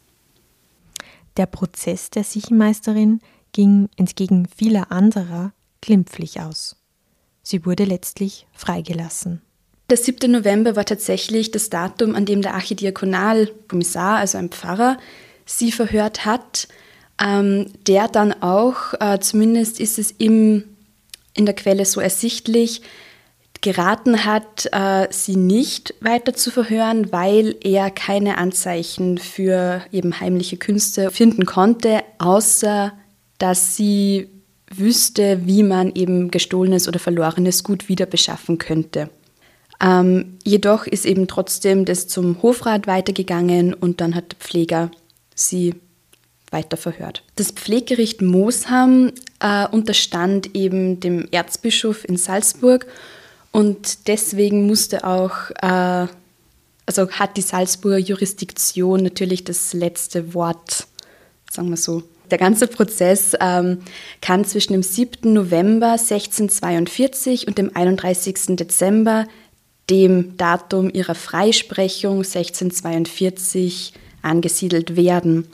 Der 1.38 1.46
Prozess 1.46 2.10
der 2.10 2.24
Siechenmeisterin 2.24 3.20
ging 3.52 3.88
entgegen 3.96 4.48
vieler 4.54 4.90
anderer 4.90 5.52
glimpflich 5.80 6.40
aus. 6.40 6.76
Sie 7.42 7.66
wurde 7.66 7.84
letztlich 7.84 8.46
freigelassen. 8.52 9.42
Der 9.90 9.96
7. 9.96 10.30
November 10.30 10.76
war 10.76 10.84
tatsächlich 10.84 11.50
das 11.50 11.68
Datum, 11.68 12.14
an 12.14 12.24
dem 12.24 12.40
der 12.40 12.54
Archidiakonalkommissar, 12.54 14.16
also 14.16 14.38
ein 14.38 14.48
Pfarrer, 14.48 14.96
sie 15.44 15.72
verhört 15.72 16.24
hat, 16.24 16.68
ähm, 17.22 17.66
der 17.86 18.08
dann 18.08 18.32
auch, 18.42 18.94
äh, 19.00 19.18
zumindest 19.18 19.80
ist 19.80 19.98
es 19.98 20.10
im, 20.12 20.64
in 21.34 21.44
der 21.46 21.54
Quelle 21.54 21.84
so 21.84 22.00
ersichtlich, 22.00 22.82
geraten 23.60 24.24
hat, 24.24 24.68
äh, 24.72 25.08
sie 25.10 25.36
nicht 25.36 25.94
weiter 26.00 26.34
zu 26.34 26.50
verhören, 26.50 27.12
weil 27.12 27.56
er 27.60 27.90
keine 27.90 28.38
Anzeichen 28.38 29.18
für 29.18 29.82
eben 29.92 30.20
heimliche 30.20 30.56
Künste 30.56 31.10
finden 31.10 31.46
konnte, 31.46 32.02
außer 32.18 32.92
dass 33.42 33.74
sie 33.74 34.28
wüsste, 34.70 35.40
wie 35.44 35.64
man 35.64 35.92
eben 35.94 36.30
gestohlenes 36.30 36.86
oder 36.86 37.00
verlorenes 37.00 37.64
Gut 37.64 37.88
wieder 37.88 38.06
beschaffen 38.06 38.58
könnte. 38.58 39.10
Ähm, 39.80 40.38
jedoch 40.44 40.86
ist 40.86 41.04
eben 41.04 41.26
trotzdem 41.26 41.84
das 41.84 42.06
zum 42.06 42.40
Hofrat 42.40 42.86
weitergegangen 42.86 43.74
und 43.74 44.00
dann 44.00 44.14
hat 44.14 44.32
der 44.32 44.38
Pfleger 44.38 44.90
sie 45.34 45.74
weiter 46.52 46.76
verhört. 46.76 47.24
Das 47.34 47.50
Pfleggericht 47.50 48.22
Moosham 48.22 49.10
äh, 49.40 49.66
unterstand 49.66 50.54
eben 50.54 51.00
dem 51.00 51.26
Erzbischof 51.32 52.04
in 52.08 52.16
Salzburg 52.16 52.86
und 53.50 54.06
deswegen 54.06 54.68
musste 54.68 55.04
auch, 55.04 55.50
äh, 55.60 56.06
also 56.86 57.10
hat 57.10 57.36
die 57.36 57.42
Salzburger 57.42 57.98
Jurisdiktion 57.98 59.02
natürlich 59.02 59.42
das 59.42 59.72
letzte 59.72 60.32
Wort, 60.32 60.86
sagen 61.50 61.70
wir 61.70 61.76
so. 61.76 62.04
Der 62.32 62.38
ganze 62.38 62.66
Prozess 62.66 63.36
ähm, 63.40 63.80
kann 64.22 64.46
zwischen 64.46 64.72
dem 64.72 64.82
7. 64.82 65.34
November 65.34 65.92
1642 65.92 67.46
und 67.46 67.58
dem 67.58 67.76
31. 67.76 68.56
Dezember, 68.56 69.26
dem 69.90 70.34
Datum 70.38 70.88
ihrer 70.90 71.14
Freisprechung 71.14 72.20
1642, 72.20 73.92
angesiedelt 74.22 74.96
werden. 74.96 75.46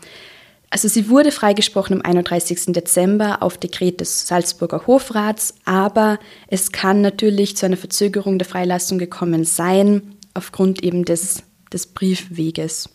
Also 0.71 0.87
sie 0.87 1.09
wurde 1.09 1.33
freigesprochen 1.33 1.97
am 1.97 2.03
31. 2.03 2.67
Dezember 2.67 3.43
auf 3.43 3.59
Dekret 3.59 4.01
des 4.01 4.29
Salzburger 4.29 4.87
Hofrats, 4.87 5.55
aber 5.65 6.21
es 6.47 6.71
kann 6.71 7.01
natürlich 7.01 7.57
zu 7.57 7.67
einer 7.67 7.77
Verzögerung 7.77 8.39
der 8.39 8.47
Freilassung 8.47 8.99
gekommen 8.99 9.43
sein, 9.43 10.15
aufgrund 10.33 10.85
eben 10.85 11.05
des, 11.05 11.43
des 11.73 11.89
Briefweges. 11.89 12.89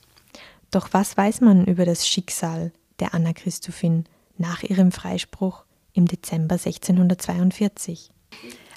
Doch 0.72 0.88
was 0.94 1.18
weiß 1.18 1.42
man 1.42 1.66
über 1.66 1.84
das 1.84 2.08
Schicksal 2.08 2.72
der 3.04 3.14
Anna 3.14 3.34
Christophin 3.34 4.06
nach 4.38 4.64
ihrem 4.64 4.94
Freispruch 4.94 5.66
im 5.94 6.08
Dezember 6.08 6.56
1642? 6.56 8.10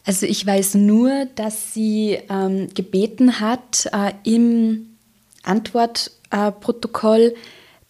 Also 0.05 0.27
ich 0.27 0.45
weiß 0.45 0.75
nur, 0.75 1.27
dass 1.37 1.73
sie 1.73 2.19
ähm, 2.29 2.69
gebeten 2.75 3.41
hat 3.41 3.89
äh, 3.93 4.13
im 4.25 4.97
Antwortprotokoll, 5.45 7.35
äh, 7.35 7.39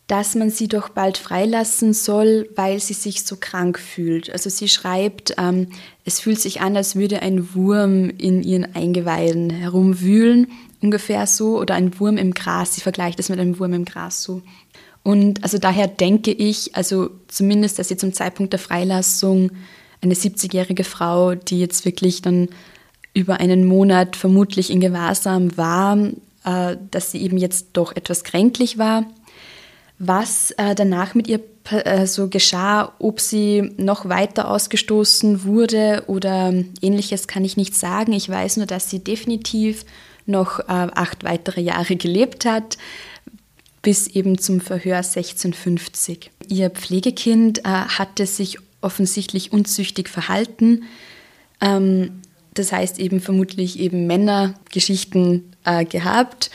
dass 0.07 0.35
man 0.35 0.51
sie 0.51 0.69
doch 0.69 0.91
bald 0.91 1.19
freilassen 1.19 1.95
soll, 1.95 2.49
weil 2.55 2.81
sie 2.81 2.95
sich 2.95 3.25
so 3.25 3.37
krank 3.41 3.79
fühlt. 3.79 4.31
Also 4.31 4.51
sie 4.51 4.69
schreibt, 4.69 5.35
ähm, 5.39 5.69
es 6.05 6.21
fühlt 6.21 6.41
sich 6.41 6.61
an, 6.61 6.77
als 6.77 6.97
würde 6.97 7.23
ein 7.23 7.55
Wurm 7.55 8.11
in 8.11 8.43
ihren 8.43 8.77
Eingeweiden 8.77 9.51
herumwühlen, 9.51 10.49
ungefähr 10.81 11.27
so, 11.27 11.59
oder 11.59 11.75
ein 11.75 11.99
Wurm 11.99 12.19
im 12.19 12.35
Gras. 12.35 12.75
Sie 12.75 12.83
vergleicht 12.83 13.19
es 13.19 13.31
mit 13.31 13.41
einem 13.41 13.59
Wurm 13.59 13.73
im 13.73 13.85
Gras 13.87 14.23
so. 14.23 14.43
Und 15.07 15.45
also 15.45 15.59
daher 15.59 15.87
denke 15.87 16.33
ich, 16.33 16.75
also 16.75 17.11
zumindest, 17.29 17.79
dass 17.79 17.89
sie 17.89 17.97
zum 17.97 18.13
Zeitpunkt 18.13 18.53
der 18.53 18.59
Freilassung 18.59 19.53
eine 20.03 20.15
70-jährige 20.15 20.85
Frau, 20.85 21.35
die 21.35 21.61
jetzt 21.61 21.85
wirklich 21.85 22.23
dann 22.23 22.49
über 23.15 23.39
einen 23.39 23.65
Monat 23.65 24.17
vermutlich 24.17 24.71
in 24.71 24.81
Gewahrsam 24.81 25.57
war, 25.57 25.97
äh, 26.45 26.77
dass 26.91 27.13
sie 27.13 27.23
eben 27.23 27.39
jetzt 27.39 27.69
doch 27.73 27.95
etwas 27.95 28.25
kränklich 28.25 28.79
war 28.79 29.05
was 29.99 30.51
äh, 30.53 30.75
danach 30.75 31.15
mit 31.15 31.29
ihr 31.29 31.41
äh, 31.71 32.07
so 32.07 32.29
geschah, 32.29 32.93
ob 32.99 33.21
sie 33.21 33.73
noch 33.77 34.09
weiter 34.09 34.51
ausgestoßen 34.51 35.45
wurde 35.45 36.05
oder 36.07 36.53
ähnliches, 36.83 37.29
kann 37.29 37.45
ich 37.45 37.57
nicht 37.57 37.75
sagen. 37.75 38.13
Ich 38.13 38.29
weiß 38.29 38.59
nur, 38.59 38.67
dass 38.67 38.91
sie 38.91 39.03
definitiv 39.03 39.85
noch 40.27 40.61
äh, 40.61 40.65
acht 40.69 41.25
weitere 41.25 41.61
Jahre 41.61 41.97
gelebt 41.97 42.45
hat, 42.45 42.77
bis 43.87 44.09
eben 44.09 44.37
zum 44.37 44.61
Verhör 44.61 44.97
1650. 44.97 46.33
Ihr 46.49 46.71
Pflegekind 46.71 47.61
äh, 47.61 47.63
hatte 47.63 48.27
sich 48.27 48.59
offensichtlich 48.81 49.53
unzüchtig 49.53 50.09
verhalten. 50.09 50.83
Ähm, 51.61 52.21
das 52.55 52.73
heißt 52.73 52.99
eben 52.99 53.21
vermutlich 53.21 53.79
eben 53.79 54.09
Männergeschichten 54.09 55.53
äh, 55.65 55.85
gehabt, 55.85 56.51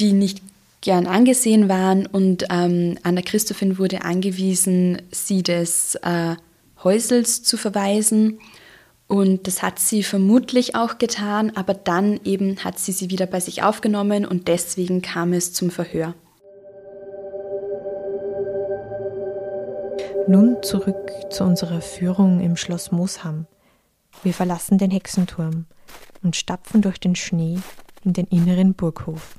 die 0.00 0.14
nicht 0.14 0.40
gern 0.80 1.06
angesehen 1.06 1.68
waren 1.68 2.06
und 2.06 2.46
ähm, 2.48 2.96
Anna 3.02 3.20
Christophin 3.20 3.76
wurde 3.76 4.00
angewiesen, 4.00 5.02
sie 5.10 5.42
des 5.42 5.96
äh, 5.96 6.36
Häusels 6.82 7.42
zu 7.42 7.58
verweisen. 7.58 8.38
Und 9.08 9.46
das 9.46 9.62
hat 9.62 9.78
sie 9.78 10.02
vermutlich 10.02 10.74
auch 10.74 10.96
getan, 10.96 11.52
aber 11.54 11.74
dann 11.74 12.18
eben 12.24 12.64
hat 12.64 12.78
sie 12.78 12.92
sie 12.92 13.10
wieder 13.10 13.26
bei 13.26 13.40
sich 13.40 13.62
aufgenommen 13.62 14.24
und 14.24 14.48
deswegen 14.48 15.02
kam 15.02 15.34
es 15.34 15.52
zum 15.52 15.70
Verhör. 15.70 16.14
Nun 20.28 20.62
zurück 20.62 21.10
zu 21.30 21.42
unserer 21.42 21.80
Führung 21.80 22.40
im 22.40 22.56
Schloss 22.56 22.92
Moosham. 22.92 23.46
Wir 24.22 24.32
verlassen 24.32 24.78
den 24.78 24.90
Hexenturm 24.90 25.66
und 26.22 26.36
stapfen 26.36 26.80
durch 26.80 27.00
den 27.00 27.16
Schnee 27.16 27.58
in 28.04 28.12
den 28.12 28.26
inneren 28.26 28.74
Burghof. 28.74 29.34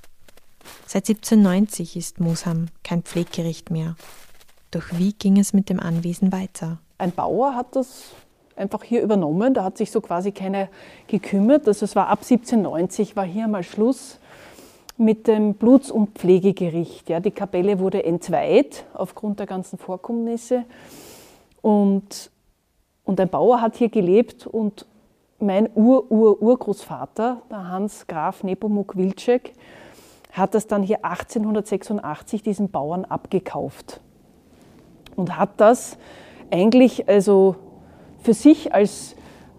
Seit 0.86 1.08
1790 1.08 1.96
ist 1.96 2.20
Moosham 2.20 2.68
kein 2.84 3.02
Pfleggericht 3.02 3.72
mehr. 3.72 3.96
Doch 4.72 4.84
wie 4.92 5.14
ging 5.14 5.40
es 5.40 5.54
mit 5.54 5.70
dem 5.70 5.80
Anwesen 5.80 6.34
weiter? 6.34 6.80
Ein 6.98 7.12
Bauer 7.12 7.56
hat 7.56 7.76
das 7.76 8.12
einfach 8.58 8.84
hier 8.84 9.02
übernommen. 9.02 9.54
Da 9.54 9.64
hat 9.64 9.78
sich 9.78 9.90
so 9.90 10.02
quasi 10.02 10.32
keiner 10.34 10.68
gekümmert. 11.08 11.66
Also 11.68 11.86
es 11.86 11.96
war 11.96 12.08
ab 12.08 12.20
1790 12.24 13.16
war 13.16 13.26
hier 13.26 13.48
mal 13.48 13.64
Schluss 13.64 14.20
mit 14.98 15.28
dem 15.28 15.56
Bluts- 15.56 15.92
und 15.92 16.18
Pflegegericht. 16.18 17.10
Ja, 17.10 17.20
die 17.20 17.32
Kapelle 17.32 17.80
wurde 17.80 18.04
entzweit 18.04 18.86
aufgrund 18.94 19.40
der 19.40 19.48
ganzen 19.48 19.78
Vorkommnisse. 19.78 20.66
Und, 21.62 22.32
und 23.04 23.20
ein 23.20 23.30
Bauer 23.30 23.62
hat 23.62 23.76
hier 23.76 23.90
gelebt 23.90 24.46
und 24.46 24.86
mein 25.40 25.70
Ur-Ur-Urgroßvater, 25.76 27.42
der 27.50 27.68
Hans 27.70 28.08
Graf 28.08 28.44
Nepomuk 28.44 28.96
Wilczek, 28.96 29.54
hat 30.32 30.56
das 30.56 30.68
dann 30.68 30.84
hier 30.84 31.06
1886 31.06 32.42
diesen 32.42 32.70
Bauern 32.70 33.06
abgekauft 33.06 34.02
und 35.16 35.38
hat 35.38 35.52
das 35.58 35.98
eigentlich 36.50 37.08
also 37.08 37.56
für 38.22 38.34
sich 38.34 38.74
als 38.74 39.16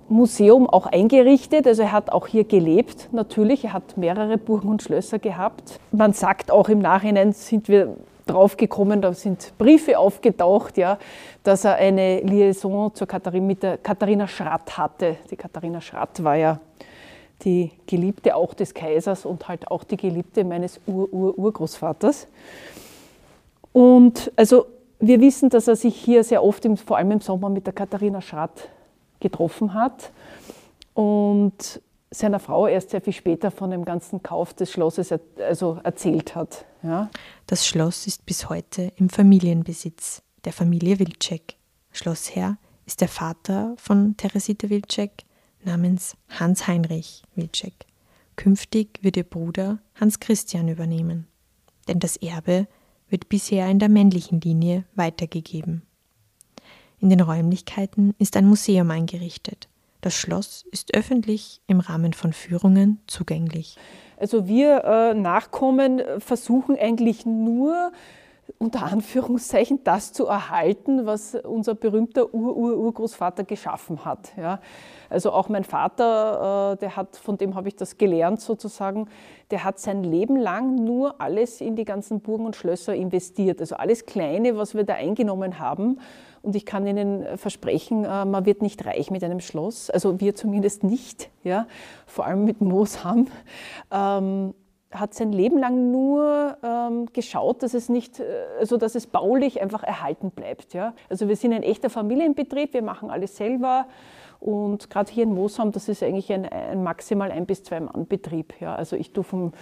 Museum 0.09 0.69
auch 0.69 0.87
eingerichtet. 0.87 1.67
Also 1.67 1.83
er 1.83 1.93
hat 1.93 2.11
auch 2.11 2.27
hier 2.27 2.45
gelebt, 2.45 3.09
natürlich. 3.13 3.65
Er 3.65 3.73
hat 3.73 3.97
mehrere 3.97 4.39
Burgen 4.39 4.69
und 4.69 4.83
Schlösser 4.83 5.19
gehabt. 5.19 5.79
Man 5.93 6.13
sagt 6.13 6.51
auch 6.51 6.69
im 6.69 6.79
Nachhinein 6.79 7.33
sind 7.33 7.69
wir 7.69 7.97
draufgekommen, 8.27 9.03
da 9.03 9.13
sind 9.13 9.53
Briefe 9.59 9.99
aufgetaucht, 9.99 10.79
ja, 10.79 10.99
dass 11.43 11.65
er 11.65 11.75
eine 11.75 12.21
Liaison 12.21 12.95
zur 12.95 13.07
Katharin, 13.07 13.47
mit 13.47 13.63
der 13.63 13.79
Katharina 13.79 14.27
Schratt 14.27 14.79
hatte. 14.79 15.17
Die 15.31 15.37
Katharina 15.37 15.81
Schratt 15.81 16.25
war 16.25 16.37
ja 16.37 16.59
die 17.45 17.71
Geliebte 17.87 18.35
auch 18.35 18.55
des 18.55 18.73
Kaisers 18.73 19.27
und 19.27 19.49
halt 19.49 19.71
auch 19.71 19.85
die 19.85 19.97
Geliebte 19.97 20.45
meines 20.45 20.81
Ur-Ur-Urgroßvaters. 20.87 22.27
Und 23.73 24.33
also 24.37 24.67
wir 25.01 25.21
wissen, 25.21 25.51
dass 25.51 25.69
er 25.69 25.77
sich 25.77 25.97
hier 25.97 26.25
sehr 26.25 26.43
oft, 26.43 26.65
im, 26.65 26.77
vor 26.77 26.97
allem 26.97 27.11
im 27.11 27.21
Sommer, 27.21 27.51
mit 27.51 27.67
der 27.67 27.75
Katharina 27.75 28.21
Schratt 28.21 28.69
getroffen 29.25 29.75
hat 29.75 30.13
und 30.93 31.81
seiner 32.11 32.39
Frau 32.39 32.69
erst 32.69 32.91
sehr 32.91 33.01
viel 33.01 33.13
später 33.13 33.51
von 33.51 33.71
dem 33.71 33.85
ganzen 33.85 34.23
Kauf 34.23 34.55
des 34.55 34.71
Schlosses 34.71 35.13
also 35.39 35.81
erzählt 35.83 36.37
hat. 36.37 36.65
Ja. 36.83 37.11
Das 37.47 37.67
Schloss 37.67 38.07
ist 38.07 38.27
bis 38.27 38.49
heute 38.49 38.93
im 38.97 39.09
Familienbesitz 39.09 40.23
der 40.45 40.53
Familie 40.53 40.99
Wilczek. 40.99 41.57
Schlossherr 41.91 42.59
ist 42.87 43.01
der 43.01 43.09
Vater 43.09 43.75
von 43.79 44.17
Teresita 44.17 44.69
Wilczek, 44.69 45.25
namens 45.65 46.17
Hans 46.29 46.67
Heinrich 46.67 47.23
Wilczek. 47.35 47.87
Künftig 48.37 49.01
wird 49.03 49.17
ihr 49.17 49.25
Bruder 49.25 49.79
Hans 49.95 50.21
Christian 50.21 50.69
übernehmen, 50.69 51.27
denn 51.89 51.99
das 51.99 52.17
Erbe 52.17 52.67
wird 53.09 53.29
bisher 53.29 53.69
in 53.69 53.79
der 53.79 53.89
männlichen 53.89 54.41
Linie 54.41 54.85
weitergegeben. 54.95 55.83
In 57.05 57.11
den 57.11 57.21
Räumlichkeiten 57.21 58.15
ist 58.19 58.35
ein 58.35 58.47
Museum 58.47 58.91
eingerichtet. 58.91 59.69
Das 60.01 60.15
Schloss 60.15 60.65
ist 60.73 60.95
öffentlich 60.97 61.61
im 61.67 61.81
Rahmen 61.81 62.15
von 62.15 62.33
Führungen 62.33 62.99
zugänglich. 63.07 63.77
Also 64.17 64.47
wir 64.49 64.85
äh, 64.85 65.13
Nachkommen 65.13 66.01
versuchen 66.19 66.79
eigentlich 66.79 67.27
nur 67.27 67.93
unter 68.57 68.85
Anführungszeichen 68.85 69.81
das 69.85 70.15
zu 70.15 70.27
erhalten, 70.27 71.05
was 71.05 71.35
unser 71.35 71.75
berühmter 71.75 72.33
Ur-Ur-Urgroßvater 72.33 73.45
geschaffen 73.45 74.07
hat. 74.07 74.33
Ja. 74.39 74.61
Also 75.11 75.31
auch 75.33 75.51
mein 75.51 75.65
Vater, 75.65 76.73
äh, 76.73 76.77
der 76.79 76.97
hat, 76.97 77.17
von 77.17 77.37
dem 77.37 77.55
habe 77.55 77.69
ich 77.69 77.77
das 77.77 77.99
gelernt 77.99 78.41
sozusagen, 78.41 79.09
der 79.51 79.63
hat 79.63 79.79
sein 79.79 80.05
Leben 80.05 80.37
lang 80.37 80.77
nur 80.77 81.21
alles 81.21 81.61
in 81.61 81.77
die 81.77 81.85
ganzen 81.85 82.21
Burgen 82.21 82.47
und 82.47 82.57
Schlösser 82.57 82.95
investiert. 82.95 83.61
Also 83.61 83.77
alles 83.77 84.07
Kleine, 84.07 84.57
was 84.57 84.75
wir 84.75 84.85
da 84.85 84.95
eingenommen 84.95 85.59
haben. 85.59 86.01
Und 86.45 86.55
ich 86.55 86.67
kann 86.67 86.87
Ihnen 86.87 87.39
versprechen, 87.39 88.05
äh, 88.05 88.25
man 88.27 88.45
wird 88.45 88.61
nicht 88.61 88.85
reich 88.85 89.11
mit 89.11 89.25
einem 89.25 89.41
Schloss. 89.41 89.89
Also 89.89 90.21
wir 90.21 90.35
zumindest 90.35 90.85
nicht, 90.85 91.31
ja. 91.43 91.67
Vor 92.07 92.27
allem 92.27 92.45
mit 92.45 92.61
Moosham. 92.61 93.29
Ähm, 93.91 94.55
hat 94.91 95.15
sein 95.15 95.33
Leben 95.33 95.59
lang 95.59 95.91
nur 95.91 96.57
ähm, 96.63 97.07
geschaut, 97.13 97.63
dass 97.63 97.75
es 97.75 97.89
nicht, 97.89 98.21
äh, 98.21 98.25
also 98.61 98.77
dass 98.77 98.95
es 98.95 99.07
baulich 99.07 99.61
einfach 99.61 99.83
erhalten 99.83 100.31
bleibt. 100.31 100.75
Ja? 100.75 100.95
Also 101.09 101.29
wir 101.29 101.37
sind 101.37 101.53
ein 101.53 101.63
echter 101.63 101.91
Familienbetrieb, 101.91 102.75
wir 102.75 102.83
machen 102.83 103.11
alles 103.11 103.37
selber. 103.37 103.87
Und 104.39 104.91
gerade 104.91 105.11
hier 105.11 105.25
in 105.25 105.35
Mosam, 105.35 105.73
das 105.73 105.89
ist 105.89 106.03
eigentlich 106.03 106.31
ein, 106.31 106.45
ein 106.45 106.83
maximal 106.83 107.33
ein 107.33 107.47
bis 107.47 107.63
zwei 107.63 107.81
Mann 107.81 108.07
Betrieb. 108.07 108.53
Ja? 108.61 108.75
Also 108.75 108.97
ich 108.97 109.13
tue 109.13 109.25
vom 109.25 109.53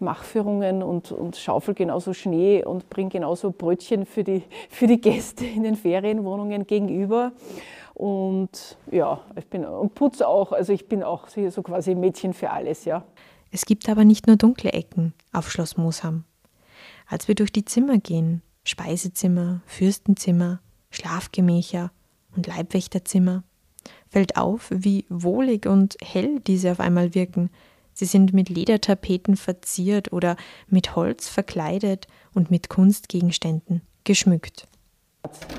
Machführungen 0.00 0.82
und, 0.82 1.12
und 1.12 1.36
schaufel 1.36 1.74
genauso 1.74 2.12
Schnee 2.12 2.64
und 2.64 2.88
bringe 2.90 3.10
genauso 3.10 3.50
Brötchen 3.50 4.06
für 4.06 4.24
die, 4.24 4.42
für 4.70 4.86
die 4.86 5.00
Gäste 5.00 5.44
in 5.44 5.62
den 5.62 5.76
Ferienwohnungen 5.76 6.66
gegenüber. 6.66 7.32
Und 7.94 8.78
ja, 8.90 9.20
ich 9.36 9.46
bin 9.46 9.64
und 9.64 9.94
putze 9.94 10.28
auch, 10.28 10.52
also 10.52 10.72
ich 10.72 10.88
bin 10.88 11.02
auch 11.02 11.26
so 11.28 11.62
quasi 11.62 11.94
Mädchen 11.94 12.32
für 12.32 12.50
alles, 12.50 12.84
ja. 12.84 13.04
Es 13.50 13.64
gibt 13.64 13.88
aber 13.88 14.04
nicht 14.04 14.26
nur 14.26 14.36
dunkle 14.36 14.72
Ecken 14.72 15.14
auf 15.32 15.50
Schloss 15.50 15.76
Moosham. 15.76 16.24
Als 17.08 17.26
wir 17.26 17.34
durch 17.34 17.50
die 17.50 17.64
Zimmer 17.64 17.98
gehen, 17.98 18.42
Speisezimmer, 18.62 19.62
Fürstenzimmer, 19.66 20.60
Schlafgemächer 20.90 21.90
und 22.36 22.46
Leibwächterzimmer, 22.46 23.42
fällt 24.08 24.36
auf, 24.36 24.68
wie 24.70 25.06
wohlig 25.08 25.66
und 25.66 25.96
hell 26.02 26.40
diese 26.40 26.72
auf 26.72 26.80
einmal 26.80 27.14
wirken. 27.14 27.50
Sie 27.98 28.04
sind 28.04 28.32
mit 28.32 28.48
Ledertapeten 28.48 29.36
verziert 29.36 30.12
oder 30.12 30.36
mit 30.68 30.94
Holz 30.94 31.28
verkleidet 31.28 32.06
und 32.32 32.48
mit 32.48 32.68
Kunstgegenständen 32.68 33.82
geschmückt. 34.04 34.68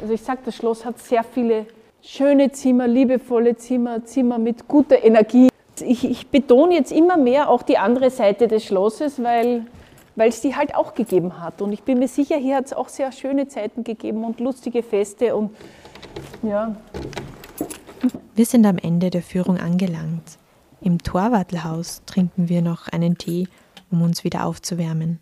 Also 0.02 0.14
ich 0.14 0.22
sage, 0.22 0.40
das 0.46 0.56
Schloss 0.56 0.86
hat 0.86 0.98
sehr 1.00 1.26
viele 1.26 1.66
schöne 2.02 2.50
Zimmer, 2.54 2.88
liebevolle 2.88 3.58
Zimmer, 3.58 4.06
Zimmer 4.06 4.38
mit 4.38 4.70
guter 4.70 5.04
Energie 5.04 5.50
ich, 5.82 6.04
ich 6.04 6.28
betone 6.28 6.76
jetzt 6.76 6.92
immer 6.92 7.18
mehr 7.18 7.50
auch 7.50 7.62
die 7.62 7.78
andere 7.78 8.10
Seite 8.10 8.48
des 8.48 8.66
Schlosses, 8.66 9.22
weil 9.22 9.66
weil 10.16 10.30
es 10.30 10.42
die 10.42 10.54
halt 10.54 10.76
auch 10.76 10.96
gegeben 10.96 11.42
hat. 11.42 11.62
Und 11.62 11.72
ich 11.72 11.84
bin 11.84 12.00
mir 12.00 12.10
sicher, 12.10 12.36
hier 12.36 12.58
hat 12.58 12.66
es 12.66 12.74
auch 12.74 12.90
sehr 12.90 13.14
schöne 13.14 13.48
Zeiten 13.48 13.86
gegeben 13.86 14.26
und 14.26 14.42
lustige 14.42 14.84
Feste 14.84 15.34
und 15.34 15.52
ja. 16.44 16.76
Wir 18.36 18.46
sind 18.46 18.66
am 18.66 18.78
Ende 18.78 19.10
der 19.10 19.22
Führung 19.22 19.58
angelangt. 19.58 20.39
Im 20.82 21.00
Torwartelhaus 21.00 22.04
trinken 22.06 22.48
wir 22.48 22.62
noch 22.62 22.88
einen 22.88 23.18
Tee, 23.18 23.48
um 23.92 24.02
uns 24.02 24.24
wieder 24.24 24.46
aufzuwärmen. 24.46 25.20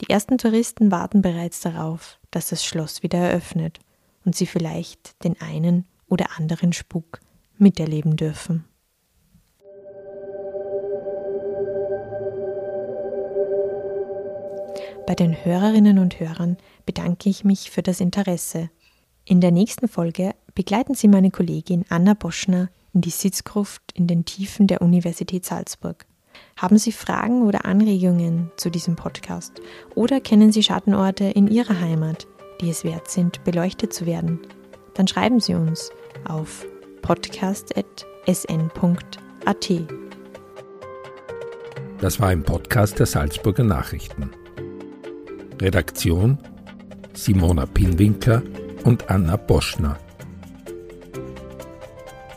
Die 0.00 0.10
ersten 0.10 0.38
Touristen 0.38 0.90
warten 0.90 1.22
bereits 1.22 1.60
darauf, 1.60 2.18
dass 2.30 2.48
das 2.48 2.64
Schloss 2.64 3.02
wieder 3.02 3.18
eröffnet 3.18 3.80
und 4.24 4.36
sie 4.36 4.46
vielleicht 4.46 5.22
den 5.24 5.40
einen 5.40 5.84
oder 6.08 6.26
anderen 6.36 6.72
Spuk 6.72 7.20
miterleben 7.58 8.16
dürfen. 8.16 8.64
Bei 15.06 15.16
den 15.16 15.44
Hörerinnen 15.44 15.98
und 15.98 16.20
Hörern 16.20 16.56
bedanke 16.86 17.28
ich 17.28 17.44
mich 17.44 17.70
für 17.70 17.82
das 17.82 18.00
Interesse. 18.00 18.70
In 19.24 19.40
der 19.40 19.50
nächsten 19.50 19.88
Folge 19.88 20.34
begleiten 20.54 20.94
Sie 20.94 21.08
meine 21.08 21.30
Kollegin 21.30 21.84
Anna 21.88 22.14
Boschner 22.14 22.70
in 22.92 23.00
die 23.00 23.10
Sitzgruft 23.10 23.82
in 23.94 24.06
den 24.06 24.24
Tiefen 24.24 24.66
der 24.66 24.82
Universität 24.82 25.44
Salzburg. 25.44 26.06
Haben 26.56 26.78
Sie 26.78 26.92
Fragen 26.92 27.42
oder 27.42 27.64
Anregungen 27.64 28.50
zu 28.56 28.70
diesem 28.70 28.96
Podcast 28.96 29.60
oder 29.94 30.20
kennen 30.20 30.52
Sie 30.52 30.62
Schattenorte 30.62 31.24
in 31.24 31.48
Ihrer 31.48 31.80
Heimat, 31.80 32.26
die 32.60 32.70
es 32.70 32.84
wert 32.84 33.10
sind, 33.10 33.42
beleuchtet 33.44 33.92
zu 33.92 34.06
werden? 34.06 34.40
Dann 34.94 35.08
schreiben 35.08 35.40
Sie 35.40 35.54
uns 35.54 35.90
auf 36.26 36.66
podcast.sn.at. 37.02 38.02
Das 42.00 42.20
war 42.20 42.28
ein 42.28 42.42
Podcast 42.42 42.98
der 42.98 43.06
Salzburger 43.06 43.64
Nachrichten. 43.64 44.30
Redaktion 45.60 46.38
Simona 47.14 47.66
Pinwinkler 47.66 48.42
und 48.84 49.10
Anna 49.10 49.36
Boschner. 49.36 49.98